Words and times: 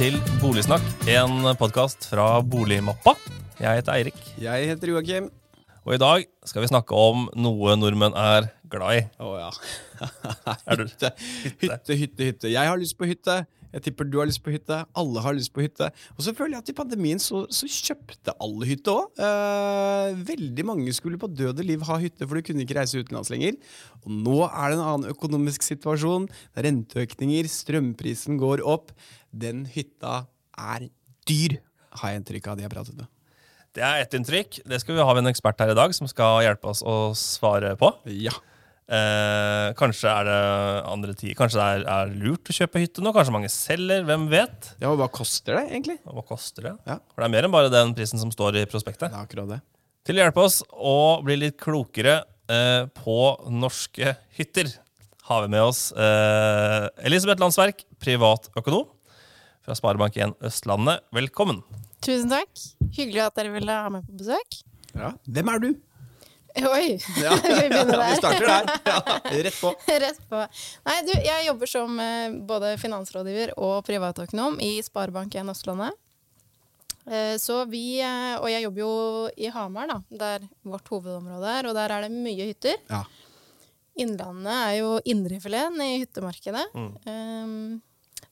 til 0.00 0.14
Boligsnakk, 0.40 0.84
en 1.12 1.42
podkast 1.60 2.06
fra 2.08 2.38
Boligmappa. 2.40 3.12
Jeg 3.60 3.82
heter 3.82 3.98
Eirik, 3.98 4.20
Jeg 4.40 4.68
heter 4.70 4.94
Joakim. 4.94 5.26
og 5.84 5.92
i 5.94 5.98
dag 6.00 6.24
skal 6.48 6.62
vi 6.62 6.70
snakke 6.70 6.96
om 6.96 7.26
noe 7.36 7.74
nordmenn 7.76 8.16
er 8.16 8.46
glad 8.72 8.96
i. 8.96 9.02
Å 9.20 9.34
ja. 9.36 9.50
Er 10.72 10.80
hytte. 10.86 11.10
hytte, 11.60 11.96
hytte, 12.00 12.24
hytte. 12.30 12.48
Jeg 12.48 12.64
har 12.64 12.80
lyst 12.80 12.96
på 12.96 13.04
hytte. 13.04 13.42
Jeg 13.74 13.84
tipper 13.86 14.08
du 14.08 14.18
har 14.20 14.28
lyst 14.28 14.42
på 14.44 14.52
hytte. 14.54 14.80
Alle 14.98 15.22
har 15.24 15.36
lyst 15.36 15.52
på 15.54 15.62
hytte. 15.64 15.90
Og 16.16 16.24
så 16.26 16.34
føler 16.36 16.56
jeg 16.56 16.64
at 16.64 16.72
i 16.72 16.76
pandemien 16.80 17.22
så, 17.22 17.44
så 17.52 17.68
kjøpte 17.70 18.34
alle 18.42 18.68
hytte 18.68 18.94
òg. 18.94 19.22
Eh, 19.22 20.18
veldig 20.30 20.66
mange 20.66 20.94
skulle 20.96 21.20
på 21.20 21.30
død 21.30 21.62
og 21.62 21.68
liv 21.68 21.86
ha 21.88 22.00
hytte, 22.02 22.26
for 22.26 22.38
du 22.38 22.46
kunne 22.46 22.66
ikke 22.66 22.78
reise 22.80 23.00
utenlands 23.00 23.30
lenger. 23.32 23.56
Og 24.02 24.10
nå 24.26 24.40
er 24.48 24.72
det 24.72 24.78
en 24.78 24.84
annen 24.86 25.14
økonomisk 25.14 25.66
situasjon. 25.66 26.28
Det 26.50 26.62
er 26.62 26.70
renteøkninger, 26.70 27.50
strømprisen 27.50 28.40
går 28.40 28.64
opp. 28.66 28.94
Den 29.30 29.64
hytta 29.70 30.24
er 30.58 30.90
dyr, 31.30 31.60
har 32.00 32.12
jeg 32.12 32.22
inntrykk 32.22 32.50
av 32.50 32.58
de 32.58 32.66
har 32.66 32.72
pratet 32.72 32.98
med. 32.98 33.10
Det 33.76 33.82
er 33.86 34.02
ett 34.02 34.14
inntrykk. 34.18 34.62
Det 34.66 34.80
skal 34.82 34.96
vi 34.96 35.04
ha 35.06 35.12
med 35.14 35.22
en 35.22 35.30
ekspert 35.30 35.60
her 35.62 35.70
i 35.70 35.78
dag 35.78 35.92
som 35.94 36.08
skal 36.10 36.42
hjelpe 36.42 36.72
oss 36.72 36.82
å 36.82 37.12
svare 37.18 37.76
på. 37.78 37.92
Ja. 38.18 38.34
Eh, 38.90 39.68
kanskje 39.78 40.10
er 40.10 40.26
det 40.26 40.38
andre 40.90 41.12
tider. 41.14 41.36
Kanskje 41.38 41.60
det 41.60 41.66
er, 41.76 41.82
er 41.94 42.14
lurt 42.24 42.50
å 42.50 42.54
kjøpe 42.56 42.80
hytte 42.82 43.04
nå? 43.04 43.12
Kanskje 43.14 43.34
mange 43.36 43.50
selger? 43.54 44.02
Hvem 44.08 44.24
vet? 44.32 44.72
ja, 44.82 44.90
og 44.90 44.98
hva 44.98 45.06
koster 45.14 45.54
det 45.60 45.66
egentlig? 45.70 45.98
Og 46.10 46.16
Hva 46.18 46.24
koster 46.32 46.66
det? 46.66 46.72
Ja. 46.90 46.96
For 47.12 47.22
det 47.22 47.28
er 47.28 47.34
mer 47.36 47.46
enn 47.46 47.54
bare 47.54 47.70
den 47.70 47.94
prisen 47.94 48.18
som 48.22 48.32
står 48.34 48.58
i 48.58 48.66
prospektet. 48.70 49.12
Det 49.12 49.14
er 49.14 49.28
akkurat 49.28 49.52
det. 49.52 49.60
Til 50.08 50.18
å 50.18 50.24
hjelpe 50.24 50.42
oss 50.42 50.58
å 50.74 50.96
bli 51.22 51.36
litt 51.38 51.58
klokere 51.60 52.16
eh, 52.50 52.88
på 52.98 53.18
norske 53.52 54.16
hytter, 54.38 54.72
har 55.30 55.44
vi 55.44 55.52
med 55.52 55.62
oss 55.62 55.84
eh, 55.94 56.88
Elisabeth 57.06 57.38
Landsverk, 57.44 57.84
privatøkonom 58.02 58.88
fra 59.62 59.76
Sparebank1 59.78 60.34
Østlandet. 60.48 61.04
Velkommen. 61.14 61.60
Tusen 62.02 62.32
takk. 62.32 62.50
Hyggelig 62.96 63.22
at 63.28 63.38
dere 63.38 63.52
ville 63.54 63.76
ha 63.84 63.92
meg 63.92 64.08
på 64.08 64.18
besøk. 64.24 64.58
Ja. 64.96 65.12
Hvem 65.30 65.52
er 65.52 65.62
du? 65.62 65.70
Oi! 66.56 66.98
Ja. 67.22 67.38
vi 67.42 67.68
begynner 67.68 67.96
der. 67.96 68.10
Vi 68.10 68.16
starter 68.16 68.46
der. 68.46 68.70
Ja, 68.84 69.20
rett 69.42 69.60
på. 69.60 69.74
Rett 70.04 70.22
på. 70.28 70.42
Nei, 70.88 70.96
du, 71.06 71.12
jeg 71.24 71.46
jobber 71.46 71.70
som 71.70 71.98
eh, 72.02 72.36
både 72.48 72.74
finansrådgiver 72.80 73.54
og 73.60 73.82
privatøkonom 73.86 74.58
i 74.64 74.72
Sparebank1 74.84 75.52
Østlandet. 75.52 75.98
Eh, 77.06 77.36
så 77.42 77.62
vi, 77.70 78.00
eh, 78.02 78.36
og 78.40 78.48
jeg 78.50 78.64
jobber 78.66 78.82
jo 78.82 78.94
i 79.36 79.50
Hamar, 79.54 79.90
da, 79.90 80.00
der 80.10 80.48
vårt 80.66 80.90
hovedområde 80.90 81.54
er, 81.60 81.70
og 81.70 81.76
der 81.78 81.94
er 81.96 82.06
det 82.06 82.14
mye 82.14 82.50
hytter. 82.50 82.80
Ja. 82.90 83.04
Innlandet 84.00 84.54
er 84.54 84.74
jo 84.80 84.96
indrefileten 85.04 85.80
i 85.84 86.00
hyttemarkedet. 86.00 86.62
Mm. 86.72 87.80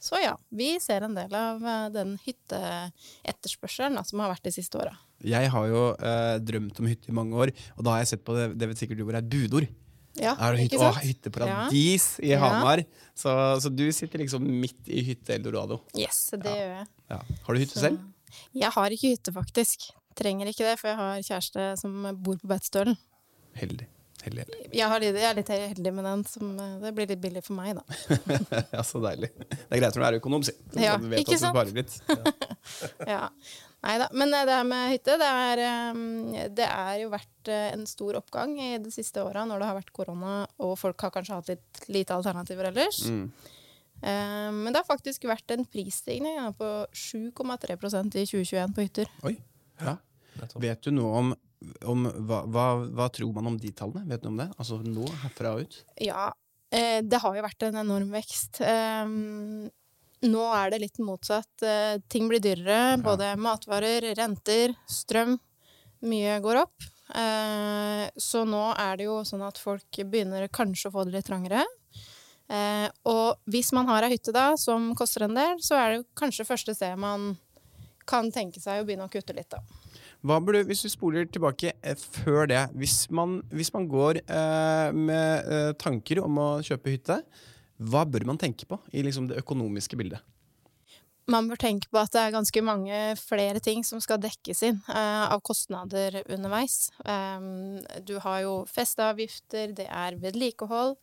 så 0.01 0.21
ja, 0.23 0.37
vi 0.49 0.69
ser 0.81 1.05
en 1.05 1.17
del 1.19 1.35
av 1.35 1.65
den 1.93 2.15
hytteetterspørselen 2.25 3.99
da, 3.99 4.05
som 4.07 4.23
har 4.23 4.33
vært 4.33 4.47
de 4.49 4.55
siste 4.55 4.79
åra. 4.81 4.95
Jeg 5.25 5.51
har 5.51 5.67
jo 5.67 5.83
eh, 5.99 6.39
drømt 6.39 6.79
om 6.81 6.87
hytte 6.87 7.09
i 7.11 7.15
mange 7.17 7.35
år, 7.35 7.51
og 7.77 7.85
da 7.85 7.91
har 7.97 7.99
jeg 8.05 8.13
sett 8.15 8.25
på 8.25 8.37
det, 8.37 8.59
det 8.59 8.69
vet 8.71 8.79
sikkert 8.79 8.99
du 9.01 9.05
hvor 9.09 9.17
er 9.19 9.23
budord 9.27 9.67
Ja, 10.19 10.33
Er 10.39 10.55
det 10.57 10.65
hytte, 10.67 10.79
å, 10.83 10.93
hytteparadis 10.99 11.09
hytteparadis 11.13 12.07
i 12.27 12.31
Ja. 12.33 12.39
Hamar. 12.43 12.83
Så, 13.15 13.31
så 13.63 13.71
du 13.71 13.85
sitter 13.95 14.19
liksom 14.19 14.43
midt 14.43 14.89
i 14.91 15.03
hytte-eldorado. 15.07 15.81
Yes, 15.95 16.31
det 16.35 16.43
gjør 16.51 16.73
jeg. 16.79 16.87
Ja. 17.11 17.19
Har 17.47 17.55
du 17.55 17.61
hytte 17.61 17.77
Så- 17.79 17.85
selv? 17.87 18.01
Jeg 18.55 18.71
har 18.75 18.91
ikke 18.91 19.13
hytte, 19.15 19.33
faktisk. 19.35 19.91
Trenger 20.19 20.51
ikke 20.51 20.67
det, 20.67 20.75
for 20.81 20.89
jeg 20.91 20.99
har 20.99 21.23
kjæreste 21.23 21.69
som 21.79 21.95
bor 22.23 22.35
på 22.41 22.51
Beitostølen. 22.51 22.99
Heldig. 23.59 23.87
Heldig, 24.25 24.43
heldig. 24.45 24.59
Jeg, 24.75 25.13
jeg 25.15 25.29
er 25.29 25.37
litt 25.39 25.51
heldig 25.53 25.93
med 25.95 26.05
den, 26.09 26.25
som, 26.27 26.51
eh, 26.59 26.75
det 26.83 26.91
blir 26.97 27.07
litt 27.11 27.21
billig 27.23 27.43
for 27.47 27.55
meg, 27.59 27.79
da. 27.79 27.85
ja, 28.75 28.83
så 28.87 29.01
deilig. 29.05 29.31
Det 29.39 29.59
er 29.71 29.81
greit 29.83 29.95
når 29.95 30.03
du 30.03 30.07
er 30.09 30.19
økonom, 30.19 30.45
si. 30.47 30.55
Så 30.75 30.83
Ja, 30.83 30.97
du 30.99 31.07
vet 31.13 31.23
ikke 31.23 31.39
sant? 31.39 31.55
sparer 31.55 31.75
litt. 31.77 31.99
Ja. 33.15 33.29
Nei 33.87 33.95
da. 34.03 34.09
Men 34.19 34.35
eh, 34.35 34.43
det 34.49 34.57
her 34.59 34.67
med 34.67 34.89
hytte, 34.91 35.15
det 35.21 35.29
er, 35.45 35.63
eh, 35.69 36.49
det 36.59 36.67
er 36.67 36.97
jo 37.05 37.13
vært 37.13 37.53
eh, 37.53 37.69
en 37.77 37.87
stor 37.87 38.19
oppgang 38.19 38.57
i 38.59 38.73
de 38.83 38.91
siste 38.91 39.23
åra 39.23 39.45
når 39.47 39.63
det 39.63 39.69
har 39.71 39.79
vært 39.79 39.95
korona, 39.95 40.41
og 40.59 40.75
folk 40.81 41.07
har 41.07 41.15
kanskje 41.15 41.39
hatt 41.39 41.53
litt 41.53 41.85
lite 41.95 42.17
alternativer 42.19 42.73
ellers. 42.73 43.05
Mm. 43.07 43.29
Eh, 44.03 44.51
Men 44.59 44.73
det 44.75 44.83
har 44.83 44.89
faktisk 44.91 45.29
vært 45.31 45.55
en 45.55 45.63
prisstigning 45.67 46.43
på 46.59 46.73
7,3% 46.91 48.19
i 48.19 48.27
2021 48.27 48.75
på 48.75 48.87
hytter. 48.89 49.15
Oi. 49.31 49.37
Ja. 49.79 49.95
Vet 50.63 50.85
du 50.85 50.93
noe 50.95 51.23
om, 51.23 51.33
om 51.89 52.07
hva, 52.29 52.43
hva, 52.47 52.67
hva 52.87 53.09
tror 53.15 53.33
man 53.37 53.53
om 53.53 53.59
de 53.61 53.73
tallene? 53.77 54.09
Vet 54.11 54.25
du 54.25 54.31
om 54.33 54.39
det? 54.41 54.49
Altså 54.59 54.81
nå, 54.85 55.07
herfra 55.25 55.57
og 55.57 55.67
ut? 55.67 55.81
Ja, 56.05 56.31
eh, 56.71 57.01
det 57.05 57.23
har 57.25 57.37
jo 57.37 57.47
vært 57.47 57.69
en 57.69 57.81
enorm 57.83 58.13
vekst. 58.15 58.63
Eh, 58.65 59.17
nå 60.29 60.45
er 60.59 60.75
det 60.75 60.83
litt 60.83 61.01
motsatt. 61.05 61.51
Eh, 61.63 61.99
ting 62.11 62.31
blir 62.31 62.43
dyrere. 62.43 62.99
Både 63.03 63.35
matvarer, 63.39 64.11
renter, 64.19 64.75
strøm. 64.91 65.37
Mye 66.07 66.39
går 66.43 66.63
opp. 66.65 66.89
Eh, 67.15 68.05
så 68.21 68.45
nå 68.45 68.63
er 68.77 68.99
det 68.99 69.09
jo 69.09 69.21
sånn 69.27 69.45
at 69.47 69.59
folk 69.61 70.03
begynner 70.11 70.49
kanskje 70.53 70.91
å 70.91 70.97
få 70.99 71.07
det 71.07 71.17
litt 71.17 71.29
trangere. 71.31 71.65
Eh, 72.49 72.89
og 73.09 73.51
hvis 73.53 73.73
man 73.77 73.89
har 73.91 74.07
ei 74.07 74.15
hytte 74.15 74.33
da, 74.33 74.51
som 74.61 74.95
koster 74.97 75.27
en 75.27 75.37
del, 75.37 75.59
så 75.65 75.77
er 75.77 75.95
det 75.95 76.07
kanskje 76.19 76.49
første 76.49 76.75
sted 76.77 76.97
man 77.01 77.35
kan 78.09 78.31
tenke 78.33 78.61
seg 78.61 78.81
å 78.81 78.87
begynne 78.89 79.05
å 79.09 79.13
kutte 79.13 79.37
litt, 79.37 79.53
da. 79.53 79.61
Burde, 80.23 80.65
hvis 80.67 80.83
du 80.83 80.91
spoler 80.91 81.29
tilbake 81.31 81.73
eh, 81.79 81.95
før 81.97 82.49
det, 82.51 82.65
hvis 82.75 83.07
man, 83.15 83.39
hvis 83.55 83.71
man 83.75 83.87
går 83.89 84.19
eh, 84.25 84.89
med 84.95 85.53
eh, 85.53 85.71
tanker 85.79 86.23
om 86.25 86.41
å 86.43 86.49
kjøpe 86.67 86.97
hytte, 86.97 87.21
hva 87.79 88.03
bør 88.03 88.27
man 88.27 88.41
tenke 88.41 88.67
på 88.67 88.81
i 88.91 89.05
liksom, 89.07 89.29
det 89.31 89.39
økonomiske 89.39 89.97
bildet? 89.99 90.25
Man 91.29 91.47
bør 91.51 91.61
tenke 91.61 91.91
på 91.93 92.01
at 92.01 92.11
det 92.15 92.23
er 92.23 92.33
ganske 92.33 92.61
mange 92.65 92.99
flere 93.21 93.61
ting 93.61 93.83
som 93.85 94.01
skal 94.01 94.21
dekkes 94.23 94.63
inn 94.65 94.79
eh, 94.89 95.25
av 95.29 95.43
kostnader 95.45 96.23
underveis. 96.25 96.89
Um, 97.05 97.77
du 98.09 98.17
har 98.25 98.43
jo 98.47 98.55
festeavgifter, 98.73 99.75
det 99.77 99.87
er 99.93 100.17
vedlikehold, 100.23 100.97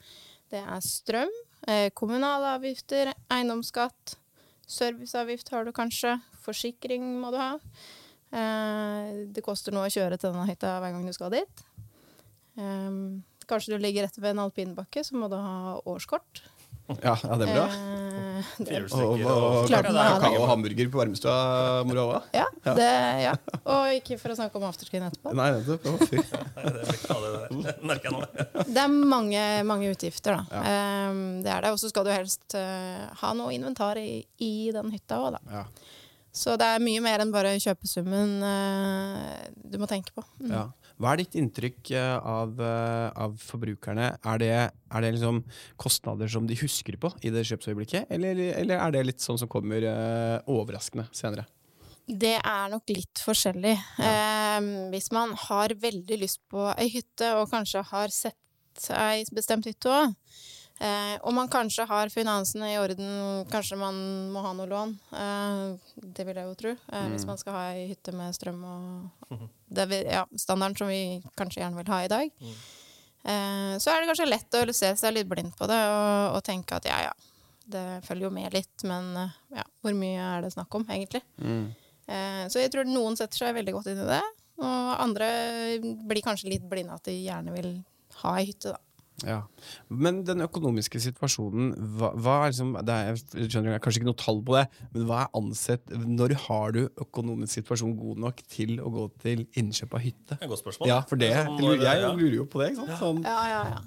det 0.51 0.63
er 0.65 0.81
strøm, 0.81 1.33
eh, 1.69 1.91
kommunale 1.93 2.55
avgifter, 2.57 3.13
eiendomsskatt, 3.29 4.17
serviceavgift 4.65 5.53
har 5.53 5.69
du 5.69 5.71
kanskje, 5.77 6.17
forsikring 6.41 7.05
må 7.21 7.29
du 7.31 7.37
ha. 7.39 7.53
Eh, 8.35 9.13
det 9.31 9.43
koster 9.45 9.75
noe 9.75 9.87
å 9.87 9.93
kjøre 9.93 10.19
til 10.19 10.33
denne 10.33 10.49
hytta 10.49 10.77
hver 10.83 10.95
gang 10.95 11.05
du 11.07 11.13
skal 11.15 11.31
dit. 11.33 11.63
Um, 12.55 13.23
kanskje 13.47 13.75
du 13.75 13.83
ligger 13.83 14.07
rett 14.07 14.19
ved 14.19 14.33
en 14.33 14.45
alpinbakke, 14.45 15.03
så 15.03 15.15
må 15.19 15.27
du 15.31 15.37
ha 15.39 15.79
årskort. 15.87 16.43
Ja, 17.01 17.15
ja 17.23 17.35
det 17.39 17.45
blir 17.47 17.55
bra. 17.55 17.65
Eh, 17.65 18.45
det, 18.57 18.79
Og, 18.93 19.69
kakao 19.71 20.35
og 20.37 20.47
hamburger 20.51 20.89
på 20.91 20.99
Varmestua 20.99 21.37
må 21.87 21.95
du 21.97 22.01
ha. 22.03 22.19
Ja, 22.35 22.45
det, 22.77 22.91
ja. 23.23 23.33
Og 23.73 23.95
ikke 23.95 24.19
for 24.21 24.35
å 24.35 24.37
snakke 24.37 24.59
om 24.59 24.67
afterskin 24.67 25.07
etterpå. 25.07 25.33
Nei, 25.33 25.49
det 25.55 25.63
det 28.75 28.81
er 28.83 28.91
mange, 28.91 29.43
mange 29.65 29.89
utgifter, 29.95 30.37
da. 30.37 30.61
Ehm, 30.61 31.41
det 31.45 31.51
er 31.55 31.65
det. 31.65 31.73
Og 31.73 31.81
så 31.81 31.89
skal 31.89 32.05
du 32.05 32.13
helst 32.13 32.57
uh, 32.59 33.07
ha 33.23 33.33
noe 33.37 33.55
inventar 33.55 33.97
i, 34.01 34.21
i 34.43 34.71
den 34.75 34.93
hytta 34.93 35.23
òg, 35.23 35.39
da. 35.39 35.61
Ja. 35.61 35.65
Så 36.35 36.57
det 36.59 36.67
er 36.67 36.83
mye 36.83 37.01
mer 37.03 37.23
enn 37.23 37.31
bare 37.31 37.53
kjøpesummen 37.63 38.33
eh, 38.43 39.45
du 39.71 39.77
må 39.79 39.87
tenke 39.87 40.11
på. 40.15 40.23
Mm. 40.43 40.51
Ja. 40.51 40.65
Hva 40.99 41.11
er 41.11 41.21
ditt 41.23 41.35
inntrykk 41.39 41.91
eh, 41.95 42.15
av, 42.19 42.59
eh, 42.59 43.07
av 43.25 43.35
forbrukerne? 43.39 44.09
Er 44.19 44.39
det, 44.41 44.51
er 44.71 45.03
det 45.03 45.11
liksom 45.15 45.41
kostnader 45.79 46.31
som 46.31 46.47
de 46.47 46.55
husker 46.59 46.95
på 46.99 47.11
i 47.23 47.31
det 47.35 47.43
kjøpsøyeblikket, 47.49 48.07
eller, 48.15 48.39
eller 48.55 48.79
er 48.79 48.95
det 48.95 49.05
litt 49.09 49.23
sånn 49.23 49.39
som 49.39 49.51
kommer 49.51 49.83
eh, 49.87 50.37
overraskende 50.51 51.07
senere? 51.15 51.47
Det 52.05 52.35
er 52.37 52.67
nok 52.69 52.91
litt 52.93 53.19
forskjellig. 53.25 53.73
Ehm, 54.05 54.67
hvis 54.91 55.09
man 55.15 55.31
har 55.47 55.73
veldig 55.81 56.19
lyst 56.21 56.43
på 56.51 56.67
ei 56.75 56.91
hytte, 56.93 57.31
og 57.39 57.49
kanskje 57.49 57.81
har 57.89 58.13
sett 58.13 58.91
ei 58.93 59.23
bestemt 59.33 59.65
hytte 59.65 59.89
òg, 59.89 60.13
eh, 60.79 61.15
og 61.23 61.33
man 61.33 61.47
kanskje 61.51 61.85
har 61.87 62.09
finansene 62.13 62.73
i 62.73 62.77
orden, 62.81 63.45
kanskje 63.51 63.77
man 63.79 63.95
må 64.33 64.41
ha 64.45 64.53
noe 64.57 64.67
lån, 64.67 64.95
eh, 65.11 65.91
det 66.15 66.25
vil 66.27 66.35
jeg 66.41 66.49
jo 66.49 66.55
tro, 66.61 66.73
eh, 66.91 67.05
hvis 67.13 67.25
man 67.29 67.37
skal 67.37 67.53
ha 67.53 67.63
ei 67.73 67.87
hytte 67.93 68.13
med 68.13 68.33
strøm 68.35 68.63
og 68.63 69.37
det 69.69 69.87
vi, 69.89 70.01
ja, 70.05 70.25
standarden 70.35 70.77
som 70.77 70.87
vi 70.87 71.21
kanskje 71.37 71.61
gjerne 71.63 71.77
vil 71.81 71.91
ha 71.93 72.01
i 72.03 72.11
dag, 72.11 72.29
eh, 73.25 73.77
så 73.81 73.91
er 73.93 74.01
det 74.01 74.09
kanskje 74.11 74.29
lett 74.29 74.59
å 74.59 74.65
se 74.73 74.91
seg 74.95 75.13
litt 75.15 75.27
blind 75.31 75.55
på 75.57 75.67
det 75.67 75.79
og, 75.89 76.35
og 76.37 76.43
tenke 76.43 76.75
at 76.77 76.85
ja, 76.89 76.99
ja, 77.09 77.13
det 77.65 77.85
følger 78.05 78.27
jo 78.27 78.33
med 78.35 78.53
litt, 78.53 78.83
men 78.85 79.15
eh, 79.17 79.35
ja, 79.57 79.63
hvor 79.81 79.95
mye 79.97 80.21
er 80.37 80.41
det 80.45 80.53
snakk 80.53 80.73
om, 80.77 80.85
egentlig? 80.89 81.23
Eh, 82.07 82.43
Så 82.53 82.59
jeg 82.61 82.69
tror 82.71 82.85
noen 82.85 83.15
setter 83.17 83.37
seg 83.47 83.55
veldig 83.57 83.73
godt 83.73 83.87
inn 83.89 84.03
i 84.03 84.09
det, 84.11 84.21
og 84.61 84.91
andre 85.01 85.25
blir 86.07 86.21
kanskje 86.23 86.51
litt 86.53 86.67
blinde 86.69 86.93
at 86.93 87.03
de 87.09 87.15
gjerne 87.25 87.51
vil 87.55 87.71
ha 88.21 88.35
ei 88.39 88.45
hytte, 88.51 88.71
da. 88.75 88.79
Ja. 89.23 89.37
Men 89.89 90.23
den 90.27 90.41
økonomiske 90.43 90.99
situasjonen, 90.99 91.69
hva, 91.95 92.09
hva 92.19 92.33
er 92.43 92.51
liksom 92.51 92.73
det 92.83 92.95
er, 92.99 93.15
Jeg 93.39 93.47
skjønner 93.53 93.71
det 93.71 93.75
er 93.77 93.83
kanskje 93.85 94.01
ikke 94.01 94.09
noe 94.09 94.19
tall 94.19 94.41
på 94.43 94.57
det, 94.57 94.65
men 94.91 95.05
hva 95.07 95.21
er 95.23 95.29
ansett 95.39 95.85
Når 95.95 96.33
har 96.49 96.71
du 96.75 96.81
økonomisk 96.99 97.53
situasjon 97.61 97.95
god 97.95 98.17
nok 98.25 98.41
til 98.51 98.75
å 98.83 98.91
gå 98.91 99.05
til 99.23 99.45
innkjøp 99.55 99.93
av 99.95 100.03
hytte? 100.03 100.35
Det 100.35 100.41
er 100.41 100.49
et 100.49 100.51
godt 100.51 100.63
spørsmål. 100.65 100.87
Ja, 100.91 100.99
for 101.07 101.15
det, 101.15 101.31
Sånn 101.31 101.63
jeg, 101.63 101.79
jeg 101.85 102.17
lurer 102.19 102.35
jo 102.41 102.45
på 102.51 102.59
det. 102.59 102.73
ikke 102.73 102.83
sant? 102.89 102.99
Sånn, 102.99 103.23
Ja, 103.23 103.37
ja, 103.53 103.61
ja. 103.71 103.83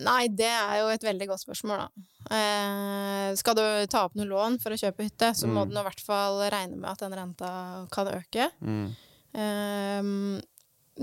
Nei, 0.00 0.22
det 0.32 0.48
er 0.48 0.78
jo 0.80 0.86
et 0.88 1.02
veldig 1.04 1.26
godt 1.28 1.42
spørsmål, 1.44 1.82
da. 1.82 2.06
Eh, 2.32 3.34
skal 3.36 3.54
du 3.58 3.64
ta 3.92 4.06
opp 4.06 4.14
noe 4.16 4.24
lån 4.24 4.56
for 4.62 4.72
å 4.72 4.78
kjøpe 4.80 5.04
hytte, 5.04 5.34
så 5.36 5.44
må 5.46 5.66
Mm. 5.66 5.68
du 5.68 5.74
nå 5.76 5.80
i 5.82 5.88
hvert 5.90 6.00
fall 6.00 6.38
regne 6.48 6.78
med 6.80 6.88
at 6.94 6.98
den 7.04 7.12
renta 7.12 7.50
kan 7.92 8.08
øke. 8.08 8.48
Mm. 8.64 8.88
Eh, 9.36 10.40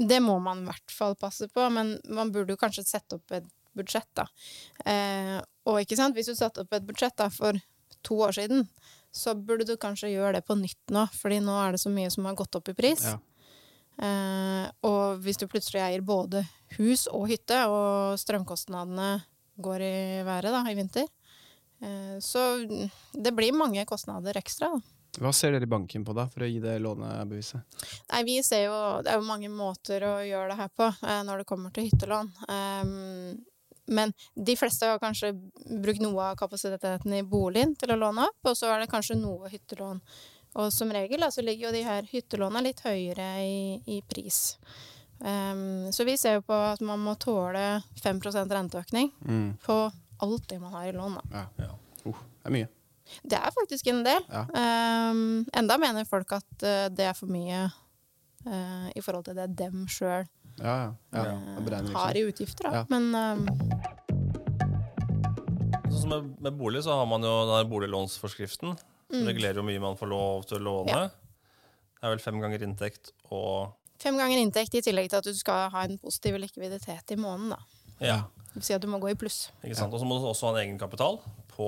det 0.09 0.19
må 0.25 0.39
man 0.41 0.63
i 0.63 0.69
hvert 0.69 0.93
fall 0.93 1.15
passe 1.15 1.47
på, 1.53 1.69
men 1.71 1.99
man 2.09 2.31
burde 2.33 2.53
jo 2.55 2.57
kanskje 2.61 2.85
sette 2.85 3.17
opp 3.19 3.31
et 3.37 3.45
budsjett, 3.77 4.09
da. 4.17 4.25
Eh, 4.85 5.37
og 5.69 5.81
ikke 5.83 5.97
sant, 5.99 6.17
hvis 6.17 6.29
du 6.31 6.35
satte 6.37 6.63
opp 6.63 6.73
et 6.75 6.85
budsjett 6.87 7.17
da, 7.19 7.29
for 7.33 7.57
to 8.05 8.19
år 8.25 8.35
siden, 8.37 8.67
så 9.11 9.33
burde 9.35 9.65
du 9.65 9.75
kanskje 9.81 10.11
gjøre 10.13 10.37
det 10.37 10.45
på 10.47 10.57
nytt 10.57 10.93
nå, 10.93 11.07
fordi 11.15 11.39
nå 11.43 11.55
er 11.63 11.75
det 11.75 11.81
så 11.81 11.91
mye 11.93 12.11
som 12.13 12.27
har 12.29 12.37
gått 12.37 12.55
opp 12.59 12.69
i 12.71 12.77
pris. 12.77 13.05
Ja. 13.07 13.17
Eh, 13.99 14.65
og 14.87 15.23
hvis 15.25 15.39
du 15.41 15.47
plutselig 15.51 15.81
eier 15.83 16.05
både 16.05 16.45
hus 16.77 17.07
og 17.11 17.27
hytte, 17.31 17.65
og 17.67 18.19
strømkostnadene 18.21 19.17
går 19.59 19.83
i 19.83 19.97
været 20.27 20.55
da, 20.55 20.63
i 20.69 20.77
vinter, 20.77 21.09
eh, 21.83 22.15
så 22.23 22.45
det 23.13 23.35
blir 23.35 23.57
mange 23.57 23.83
kostnader 23.89 24.39
ekstra. 24.39 24.71
Da. 24.77 24.95
Hva 25.19 25.31
ser 25.33 25.55
dere 25.55 25.65
i 25.65 25.69
banken 25.69 26.05
på 26.05 26.13
da, 26.15 26.27
for 26.31 26.45
å 26.45 26.47
gi 26.47 26.59
det 26.63 26.77
lånebeviset? 26.83 27.79
Nei, 28.11 28.21
vi 28.27 28.35
ser 28.45 28.67
jo 28.67 28.77
Det 29.03 29.11
er 29.11 29.17
jo 29.17 29.25
mange 29.25 29.49
måter 29.51 30.05
å 30.05 30.19
gjøre 30.21 30.53
det 30.53 30.59
her 30.61 30.69
på 30.69 30.85
eh, 30.85 31.21
når 31.25 31.41
det 31.41 31.49
kommer 31.49 31.73
til 31.75 31.89
hyttelån. 31.89 32.29
Ehm, 32.53 33.39
men 33.89 34.13
de 34.35 34.55
fleste 34.59 34.85
har 34.89 34.99
kanskje 35.01 35.33
brukt 35.83 36.01
noe 36.03 36.31
av 36.31 36.37
kapasiteten 36.39 37.13
i 37.17 37.23
boligen 37.23 37.75
til 37.79 37.91
å 37.93 37.99
låne 37.99 38.27
opp, 38.29 38.39
og 38.51 38.57
så 38.57 38.69
er 38.73 38.83
det 38.83 38.91
kanskje 38.91 39.17
noe 39.19 39.49
hyttelån. 39.51 40.01
Og 40.59 40.71
som 40.73 40.89
regel 40.93 41.21
da, 41.21 41.29
så 41.31 41.43
ligger 41.45 41.67
jo 41.69 41.75
de 41.75 41.83
her 41.85 42.07
hyttelåna 42.09 42.61
litt 42.65 42.79
høyere 42.85 43.27
i, 43.45 43.59
i 43.85 43.99
pris. 44.09 44.57
Um, 45.19 45.91
så 45.91 46.05
vi 46.07 46.15
ser 46.17 46.37
jo 46.39 46.45
på 46.47 46.55
at 46.55 46.81
man 46.85 47.01
må 47.03 47.13
tåle 47.19 47.81
5 48.01 48.21
renteøkning 48.49 49.11
Mm. 49.25 49.57
på 49.65 49.91
alt 50.21 50.47
det 50.49 50.59
man 50.61 50.71
har 50.73 50.87
i 50.87 50.91
lån. 50.95 51.19
Da. 51.19 51.23
Ja. 51.33 51.45
Ja. 51.67 51.73
Uh, 52.05 52.15
det 52.15 52.45
er 52.49 52.55
mye. 52.55 52.69
Det 53.25 53.37
er 53.37 53.51
faktisk 53.51 53.87
en 53.87 54.03
del. 54.05 54.23
Ja. 54.29 54.45
Um, 55.11 55.45
enda 55.53 55.77
mener 55.77 56.05
folk 56.05 56.31
at 56.31 56.63
uh, 56.63 56.87
det 56.89 57.05
er 57.09 57.13
for 57.17 57.27
mye 57.27 57.65
uh, 58.47 58.89
i 58.95 59.01
forhold 59.01 59.25
til 59.25 59.35
det 59.35 59.47
dem 59.59 59.85
sjøl 59.89 60.25
Ja, 60.59 60.75
ja. 61.13 61.23
ja. 61.25 61.81
liksom. 61.81 62.15
i 62.15 62.23
utgifter. 62.29 62.69
Da. 62.69 62.71
Ja. 62.75 62.85
Men 62.89 63.03
um... 63.15 63.47
Sånn 65.89 66.01
som 66.03 66.09
med, 66.13 66.29
med 66.45 66.53
bolig, 66.59 66.83
så 66.85 66.93
har 66.99 67.07
man 67.09 67.23
jo 67.25 67.33
den 67.49 67.69
boliglånsforskriften. 67.71 68.77
Som 68.77 68.85
Mm. 69.09 69.25
regulerer 69.25 69.57
hvor 69.57 69.65
mye 69.65 69.81
man 69.81 69.95
får 69.97 70.09
lov 70.11 70.43
til 70.45 70.59
å 70.59 70.61
låne. 70.61 70.97
Det 71.09 72.05
er 72.05 72.11
vel 72.13 72.19
fem 72.21 72.35
ganger 72.43 72.61
inntekt 72.61 73.09
og 73.33 73.71
fem 73.99 74.15
ganger 74.21 74.37
inntekt 74.37 74.75
i 74.77 74.83
tillegg 74.85 75.09
til 75.09 75.17
at 75.17 75.25
du 75.25 75.33
skal 75.33 75.71
ha 75.73 75.81
en 75.87 75.97
positiv 75.97 76.37
likviditet 76.37 77.09
i 77.11 77.17
måneden. 77.17 77.55
Da. 77.55 78.05
Ja, 78.05 78.19
Det 78.53 78.53
vil 78.59 78.67
si 78.67 78.73
at 78.77 78.81
du 78.85 78.87
må 78.87 78.99
gå 79.01 79.09
i 79.09 79.17
pluss. 79.17 79.49
ikke 79.63 79.75
sant? 79.75 79.91
Og 79.93 79.99
så 79.99 80.05
må 80.05 80.19
du 80.19 80.27
også 80.29 80.45
ha 80.45 80.53
en 80.53 80.61
egenkapital 80.61 81.17
på 81.59 81.67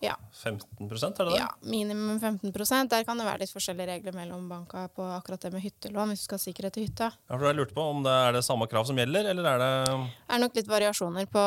Ja. 0.00 0.14
15 0.32 0.86
er 0.88 1.24
det 1.24 1.24
det? 1.28 1.36
ja, 1.36 1.48
minimum 1.60 2.18
15% 2.20 2.88
Der 2.88 3.04
kan 3.04 3.18
det 3.20 3.26
være 3.26 3.42
litt 3.42 3.52
forskjellige 3.52 3.88
regler 3.90 4.14
mellom 4.16 4.46
banka 4.48 4.86
på 4.96 5.04
akkurat 5.16 5.42
det 5.44 5.52
med 5.52 5.64
hyttelån, 5.64 6.12
hvis 6.12 6.22
du 6.22 6.28
skal 6.28 6.38
ha 6.38 6.44
sikkerhet 6.44 6.76
til 6.76 6.86
hytta. 6.86 7.10
Ja, 7.28 7.36
for 7.36 7.44
jeg 7.48 7.58
lurte 7.58 7.76
på 7.76 7.84
om 7.90 8.00
det 8.06 8.14
er 8.28 8.32
det 8.38 8.44
samme 8.46 8.68
krav 8.70 8.86
som 8.88 8.96
gjelder, 9.00 9.28
eller 9.32 9.48
er 9.50 9.58
det 9.64 9.72
Det 9.90 10.36
er 10.36 10.44
nok 10.44 10.56
litt 10.60 10.70
variasjoner 10.72 11.28
på, 11.28 11.44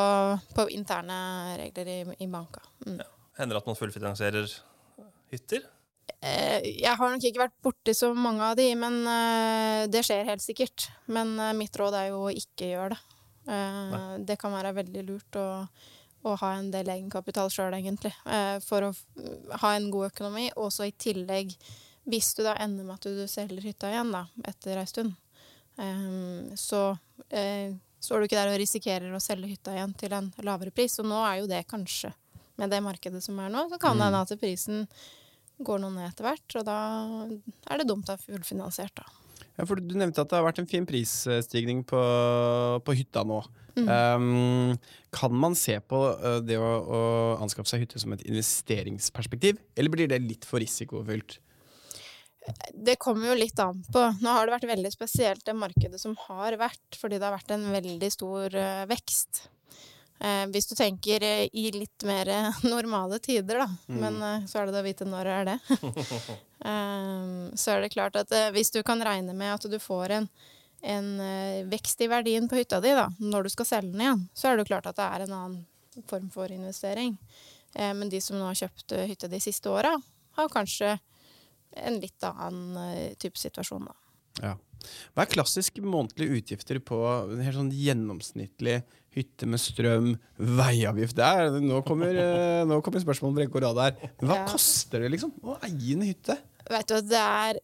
på 0.58 0.68
interne 0.76 1.18
regler 1.64 1.94
i, 1.96 2.00
i 2.26 2.28
banka. 2.30 2.62
Mm. 2.86 3.00
Hender 3.40 3.58
det 3.58 3.64
at 3.64 3.72
man 3.72 3.80
fullfinansierer 3.80 4.52
hytter? 5.34 5.66
Eh, 6.22 6.60
Jeg 6.84 6.94
har 7.00 7.10
nok 7.16 7.26
ikke 7.26 7.42
vært 7.48 7.58
borti 7.66 7.96
så 7.98 8.12
mange 8.14 8.46
av 8.52 8.56
de, 8.60 8.68
men 8.80 9.02
eh, 9.10 9.88
det 9.92 10.06
skjer 10.06 10.30
helt 10.30 10.44
sikkert. 10.46 10.92
Men 11.10 11.34
eh, 11.40 11.56
mitt 11.58 11.74
råd 11.80 11.98
er 11.98 12.12
jo 12.12 12.28
å 12.28 12.32
ikke 12.32 12.70
gjøre 12.76 12.94
det. 12.94 13.02
Nei. 13.44 14.04
Det 14.24 14.38
kan 14.40 14.54
være 14.56 14.70
veldig 14.78 15.02
lurt 15.04 15.36
å, 15.36 15.48
å 16.24 16.36
ha 16.40 16.54
en 16.58 16.70
del 16.72 16.88
egenkapital 16.94 17.50
sjøl, 17.52 17.74
egentlig. 17.76 18.14
eh, 18.26 18.60
For 18.64 18.82
å 18.88 18.92
ha 19.62 19.74
en 19.76 19.90
god 19.92 20.12
økonomi. 20.12 20.50
Og 20.56 20.72
så 20.72 20.88
i 20.88 20.94
tillegg, 20.96 21.56
hvis 22.08 22.34
du 22.38 22.44
da 22.44 22.56
ender 22.64 22.84
med 22.88 22.96
at 22.96 23.08
du 23.08 23.24
selger 23.28 23.64
hytta 23.64 23.92
igjen 23.92 24.12
da, 24.16 24.26
etter 24.48 24.80
ei 24.82 24.86
stund, 24.90 25.16
eh, 25.78 26.56
så 26.60 26.98
eh, 27.30 27.74
står 28.04 28.20
du 28.20 28.28
ikke 28.28 28.40
der 28.40 28.54
og 28.54 28.60
risikerer 28.62 29.14
å 29.16 29.22
selge 29.24 29.52
hytta 29.52 29.76
igjen 29.76 29.94
til 30.00 30.14
en 30.14 30.32
lavere 30.44 30.72
pris. 30.72 31.00
Og 31.00 31.08
nå 31.12 31.20
er 31.28 31.42
jo 31.42 31.50
det 31.52 31.66
kanskje, 31.68 32.14
med 32.60 32.70
det 32.70 32.84
markedet 32.86 33.24
som 33.24 33.40
er 33.40 33.50
nå, 33.50 33.68
så 33.72 33.80
kan 33.82 33.98
det 33.98 34.08
hende 34.10 34.24
at 34.24 34.40
prisen 34.40 34.88
går 35.64 35.80
noe 35.80 35.94
ned 35.96 36.10
etter 36.10 36.26
hvert, 36.28 36.56
og 36.60 36.66
da 36.68 36.78
er 37.72 37.80
det 37.80 37.88
dumt 37.88 38.10
å 38.10 38.16
ha 38.16 38.20
fullfinansiert, 38.22 38.96
da. 38.98 39.06
Ja, 39.54 39.68
for 39.70 39.78
Du 39.78 39.94
nevnte 39.94 40.24
at 40.24 40.32
det 40.32 40.40
har 40.40 40.48
vært 40.48 40.64
en 40.64 40.70
fin 40.70 40.86
prisstigning 40.90 41.84
på, 41.86 42.02
på 42.84 42.96
hytta 42.98 43.22
nå. 43.28 43.44
Mm. 43.78 43.88
Um, 43.90 44.76
kan 45.14 45.34
man 45.34 45.56
se 45.58 45.80
på 45.82 46.00
uh, 46.14 46.38
det 46.46 46.60
å, 46.62 46.70
å 46.82 47.02
anskaffe 47.42 47.72
seg 47.72 47.86
hytte 47.86 48.02
som 48.02 48.14
et 48.14 48.26
investeringsperspektiv, 48.30 49.62
eller 49.78 49.94
blir 49.94 50.10
det 50.10 50.22
litt 50.26 50.46
for 50.50 50.62
risikofylt? 50.62 51.40
Det 52.74 52.98
kommer 53.00 53.30
jo 53.30 53.38
litt 53.40 53.60
an 53.64 53.80
på. 53.94 54.02
Nå 54.20 54.36
har 54.36 54.46
det 54.46 54.56
vært 54.58 54.70
veldig 54.74 54.92
spesielt 54.92 55.46
det 55.48 55.56
markedet 55.56 56.02
som 56.02 56.16
har 56.26 56.58
vært, 56.60 56.98
fordi 57.00 57.20
det 57.20 57.28
har 57.28 57.38
vært 57.38 57.54
en 57.56 57.70
veldig 57.72 58.10
stor 58.12 58.58
eh, 58.60 58.84
vekst. 58.90 59.46
Eh, 60.24 60.46
hvis 60.54 60.70
du 60.70 60.76
tenker 60.80 61.24
eh, 61.28 61.50
i 61.52 61.66
litt 61.76 62.06
mer 62.08 62.30
eh, 62.32 62.60
normale 62.74 63.20
tider, 63.20 63.60
da, 63.66 63.68
men 63.92 64.22
eh, 64.24 64.46
så 64.48 64.62
er 64.62 64.70
det 64.70 64.76
da 64.78 64.84
å 64.84 64.86
vite 64.86 65.08
når 65.10 65.30
det 65.30 65.38
er 65.38 65.52
det. 65.54 65.60
Eh, 66.64 67.24
så 67.60 67.74
er 67.74 67.82
det 67.84 67.90
klart 67.92 68.16
at 68.16 68.30
eh, 68.32 68.46
hvis 68.56 68.70
du 68.72 68.78
kan 68.88 69.02
regne 69.04 69.34
med 69.36 69.50
at 69.52 69.66
du 69.68 69.74
får 69.84 70.14
en, 70.16 70.28
en 70.80 71.10
eh, 71.20 71.66
vekst 71.68 72.00
i 72.06 72.08
verdien 72.08 72.48
på 72.48 72.56
hytta 72.56 72.80
di 72.80 72.94
da, 72.96 73.10
når 73.20 73.44
du 73.44 73.52
skal 73.52 73.68
selge 73.68 73.92
den 73.92 74.06
igjen, 74.06 74.22
så 74.32 74.48
er 74.48 74.56
det 74.56 74.64
jo 74.64 74.70
klart 74.70 74.88
at 74.88 74.96
det 74.96 75.08
er 75.10 75.26
en 75.26 75.34
annen 75.36 76.06
form 76.08 76.30
for 76.32 76.54
investering. 76.56 77.18
Eh, 77.76 77.92
men 77.92 78.08
de 78.08 78.22
som 78.24 78.40
nå 78.40 78.48
har 78.48 78.56
kjøpt 78.62 78.96
hytte 79.10 79.28
de 79.28 79.42
siste 79.44 79.68
åra, 79.76 79.92
har 80.40 80.54
kanskje 80.56 80.94
en 81.84 82.00
litt 82.00 82.24
annen 82.32 82.80
eh, 82.86 83.14
type 83.20 83.44
situasjon, 83.44 83.90
da. 83.92 84.00
Ja. 84.40 84.56
Hva 85.14 85.24
er 85.26 85.32
klassiske 85.34 85.82
månedlige 85.84 86.40
utgifter 86.40 86.80
på 86.84 87.00
en 87.32 87.42
helt 87.44 87.58
sånn 87.58 87.72
gjennomsnittlig 87.72 88.82
hytte 89.14 89.46
med 89.46 89.62
strøm, 89.62 90.08
veiavgift 90.42 91.16
det 91.20 91.26
er, 91.28 91.60
nå, 91.62 91.84
kommer, 91.86 92.16
eh, 92.18 92.64
nå 92.66 92.80
kommer 92.82 93.04
spørsmålet 93.04 93.36
på 93.38 93.44
rekke 93.44 93.60
og 93.60 93.66
rad 93.68 93.82
her. 93.84 94.10
Hva 94.24 94.40
Ja. 94.40 94.46
koster 94.50 95.04
det 95.06 95.12
liksom 95.14 95.32
å 95.44 95.60
eie 95.62 95.94
en 95.94 96.02
hytte? 96.08 96.38
Vet 96.70 96.88
du, 96.88 96.96
det 97.02 97.20
er 97.20 97.60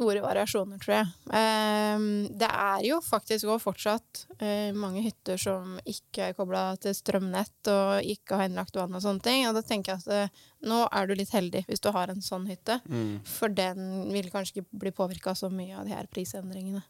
store 0.00 0.22
variasjoner, 0.24 0.80
tror 0.80 0.94
jeg. 0.96 1.08
Ehm, 1.36 2.08
det 2.40 2.48
er 2.48 2.84
jo 2.88 2.98
faktisk 3.04 3.44
òg 3.52 3.60
fortsatt 3.60 4.24
eh, 4.40 4.72
mange 4.72 5.04
hytter 5.04 5.36
som 5.40 5.76
ikke 5.84 6.30
er 6.30 6.36
kobla 6.38 6.64
til 6.80 6.96
strømnett 6.96 7.68
og 7.68 8.00
ikke 8.08 8.40
har 8.40 8.48
innlagt 8.48 8.80
vann 8.80 8.96
og 8.96 9.04
sånne 9.04 9.20
ting. 9.28 9.44
Og 9.50 9.54
da 9.58 9.62
tenker 9.62 9.92
jeg 9.92 10.02
at 10.06 10.12
eh, 10.32 10.44
nå 10.64 10.82
er 10.88 11.06
du 11.06 11.14
litt 11.20 11.32
heldig 11.36 11.66
hvis 11.68 11.84
du 11.84 11.90
har 11.92 12.08
en 12.08 12.24
sånn 12.24 12.48
hytte. 12.48 12.80
For 13.28 13.52
den 13.52 14.08
vil 14.14 14.32
kanskje 14.32 14.62
ikke 14.62 14.80
bli 14.86 14.92
påvirka 14.96 15.36
så 15.36 15.52
mye 15.52 15.76
av 15.76 15.84
de 15.84 15.92
her 15.94 16.08
prisendringene. 16.08 16.80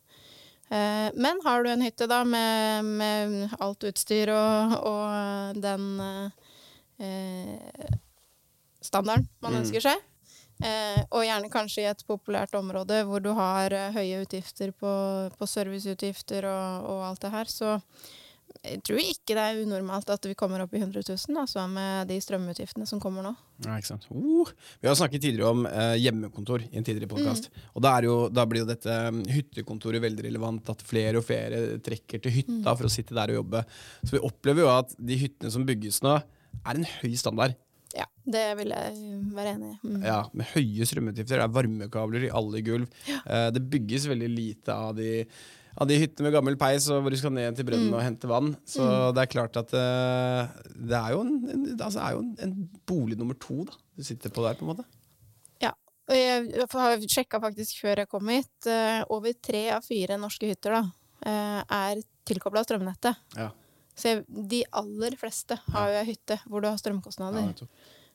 Eh, 0.71 1.09
men 1.19 1.41
har 1.43 1.65
du 1.67 1.71
en 1.73 1.83
hytte 1.83 2.07
da 2.07 2.21
med, 2.23 2.85
med 2.87 3.57
alt 3.59 3.83
utstyr 3.91 4.31
og, 4.31 4.77
og 4.87 5.59
den 5.59 5.89
eh, 6.07 6.31
eh, 7.03 7.97
standarden 8.81 9.27
man 9.43 9.53
Mm. 9.53 9.61
ønsker 9.65 9.83
seg, 9.83 9.99
eh, 10.65 11.03
og 11.11 11.27
gjerne 11.27 11.51
kanskje 11.53 11.85
i 11.85 11.91
et 11.91 12.07
populært 12.09 12.55
område 12.59 13.03
hvor 13.09 13.23
du 13.25 13.33
har 13.37 13.75
eh, 13.77 13.93
høye 13.97 14.23
utgifter 14.25 14.73
på, 14.73 14.93
på 15.37 15.51
serviceutgifter 15.51 16.49
og, 16.51 16.91
og 16.95 17.05
alt 17.11 17.25
det 17.27 17.35
her, 17.35 17.53
så 17.53 17.79
jeg 18.61 18.81
tror 18.85 18.99
ikke 19.01 19.35
det 19.37 19.43
er 19.43 19.61
unormalt 19.63 20.11
at 20.13 20.27
vi 20.29 20.35
kommer 20.39 20.61
opp 20.65 20.75
i 20.75 20.81
100 20.83 21.05
000 21.07 21.39
altså, 21.41 21.63
med 21.71 22.11
de 22.11 22.19
strømutgiftene 22.21 22.87
som 22.89 23.01
kommer 23.01 23.25
nå. 23.25 23.33
Ja, 23.65 23.77
ikke 23.79 23.93
sant. 23.93 24.05
Uh, 24.11 24.51
vi 24.83 24.91
har 24.91 24.99
snakket 24.99 25.23
tidligere 25.25 25.53
om 25.55 25.65
eh, 25.69 25.95
hjemmekontor 26.01 26.67
i 26.67 26.77
en 26.77 26.85
tidligere 26.85 27.13
podkast. 27.13 27.49
Og 27.73 27.85
da, 27.85 27.95
er 27.97 28.09
jo, 28.09 28.17
da 28.33 28.45
blir 28.51 28.65
jo 28.65 28.69
dette 28.69 28.97
mm, 29.15 29.23
hyttekontoret 29.33 30.05
veldig 30.05 30.27
relevant. 30.29 30.75
At 30.75 30.85
flere 30.85 31.23
og 31.23 31.27
flere 31.29 31.79
trekker 31.85 32.25
til 32.25 32.37
hytta 32.41 32.75
for 32.75 32.89
å 32.89 32.93
sitte 32.93 33.17
der 33.17 33.33
og 33.33 33.41
jobbe. 33.41 33.65
Så 34.03 34.17
vi 34.19 34.25
opplever 34.29 34.67
jo 34.67 34.75
at 34.75 34.95
de 34.99 35.21
hyttene 35.23 35.55
som 35.55 35.67
bygges 35.69 36.03
nå, 36.05 36.19
er 36.61 36.77
en 36.77 36.89
høy 37.01 37.15
standard. 37.17 37.57
Ja, 37.97 38.05
det 38.31 38.43
vil 38.61 38.71
jeg 38.71 38.99
være 39.35 39.55
enig 39.57 39.71
i. 39.73 39.79
Mm. 39.83 40.03
Ja, 40.07 40.19
Med 40.37 40.47
høye 40.53 40.87
strømutgifter. 40.87 41.41
Det 41.41 41.47
er 41.47 41.55
varmekabler 41.57 42.27
i 42.29 42.35
alle 42.41 42.61
gulv. 42.67 42.87
Ja. 43.09 43.49
det 43.51 43.65
bygges 43.73 44.07
veldig 44.11 44.29
lite 44.31 44.75
av 44.75 44.95
de, 44.95 45.25
av 45.75 45.89
de 45.91 45.97
hyttene 45.99 46.29
med 46.29 46.37
gammel 46.37 46.59
peis 46.61 46.87
og 46.93 47.03
hvor 47.03 47.11
du 47.11 47.19
skal 47.19 47.35
ned 47.35 47.59
til 47.59 47.67
brønnen 47.67 47.91
og 47.97 48.05
hente 48.05 48.31
vann. 48.31 48.53
Så 48.69 48.87
det 49.17 49.25
er 49.25 49.33
klart 49.33 49.59
at 49.59 49.75
eh, 49.75 50.55
det 50.77 50.97
er 51.01 51.17
jo, 51.17 51.25
en, 51.27 51.67
altså 51.81 52.05
er 52.05 52.15
jo 52.15 52.23
en, 52.23 52.33
en 52.47 52.55
bolig 52.87 53.19
nummer 53.19 53.39
to 53.43 53.65
da, 53.67 53.75
du 53.99 54.07
sitter 54.07 54.31
på 54.35 54.47
der, 54.47 54.59
på 54.59 54.67
en 54.67 54.73
måte. 54.75 54.87
Ja. 55.65 55.75
Og 56.11 56.15
jeg 56.19 56.67
har 56.75 57.05
sjekka 57.11 57.43
faktisk 57.43 57.83
før 57.83 58.05
jeg 58.05 58.11
kom 58.11 58.31
hit. 58.31 58.53
eh, 58.71 59.03
over 59.11 59.35
tre 59.43 59.67
av 59.75 59.87
fire 59.87 60.19
norske 60.21 60.47
hytter 60.51 60.79
da, 60.79 60.85
eh, 61.27 61.61
er 61.67 62.05
tilkobla 62.31 62.63
strømnettet. 62.67 63.19
Ja. 63.39 63.51
Så 64.01 64.15
jeg, 64.15 64.27
de 64.51 64.63
aller 64.81 65.17
fleste 65.21 65.59
har 65.75 65.93
jo 65.93 65.99
ei 66.01 66.11
hytte 66.15 66.41
hvor 66.47 66.65
du 66.65 66.71
har 66.71 66.79
strømkostnader. 66.81 67.51
Ja, 67.53 67.71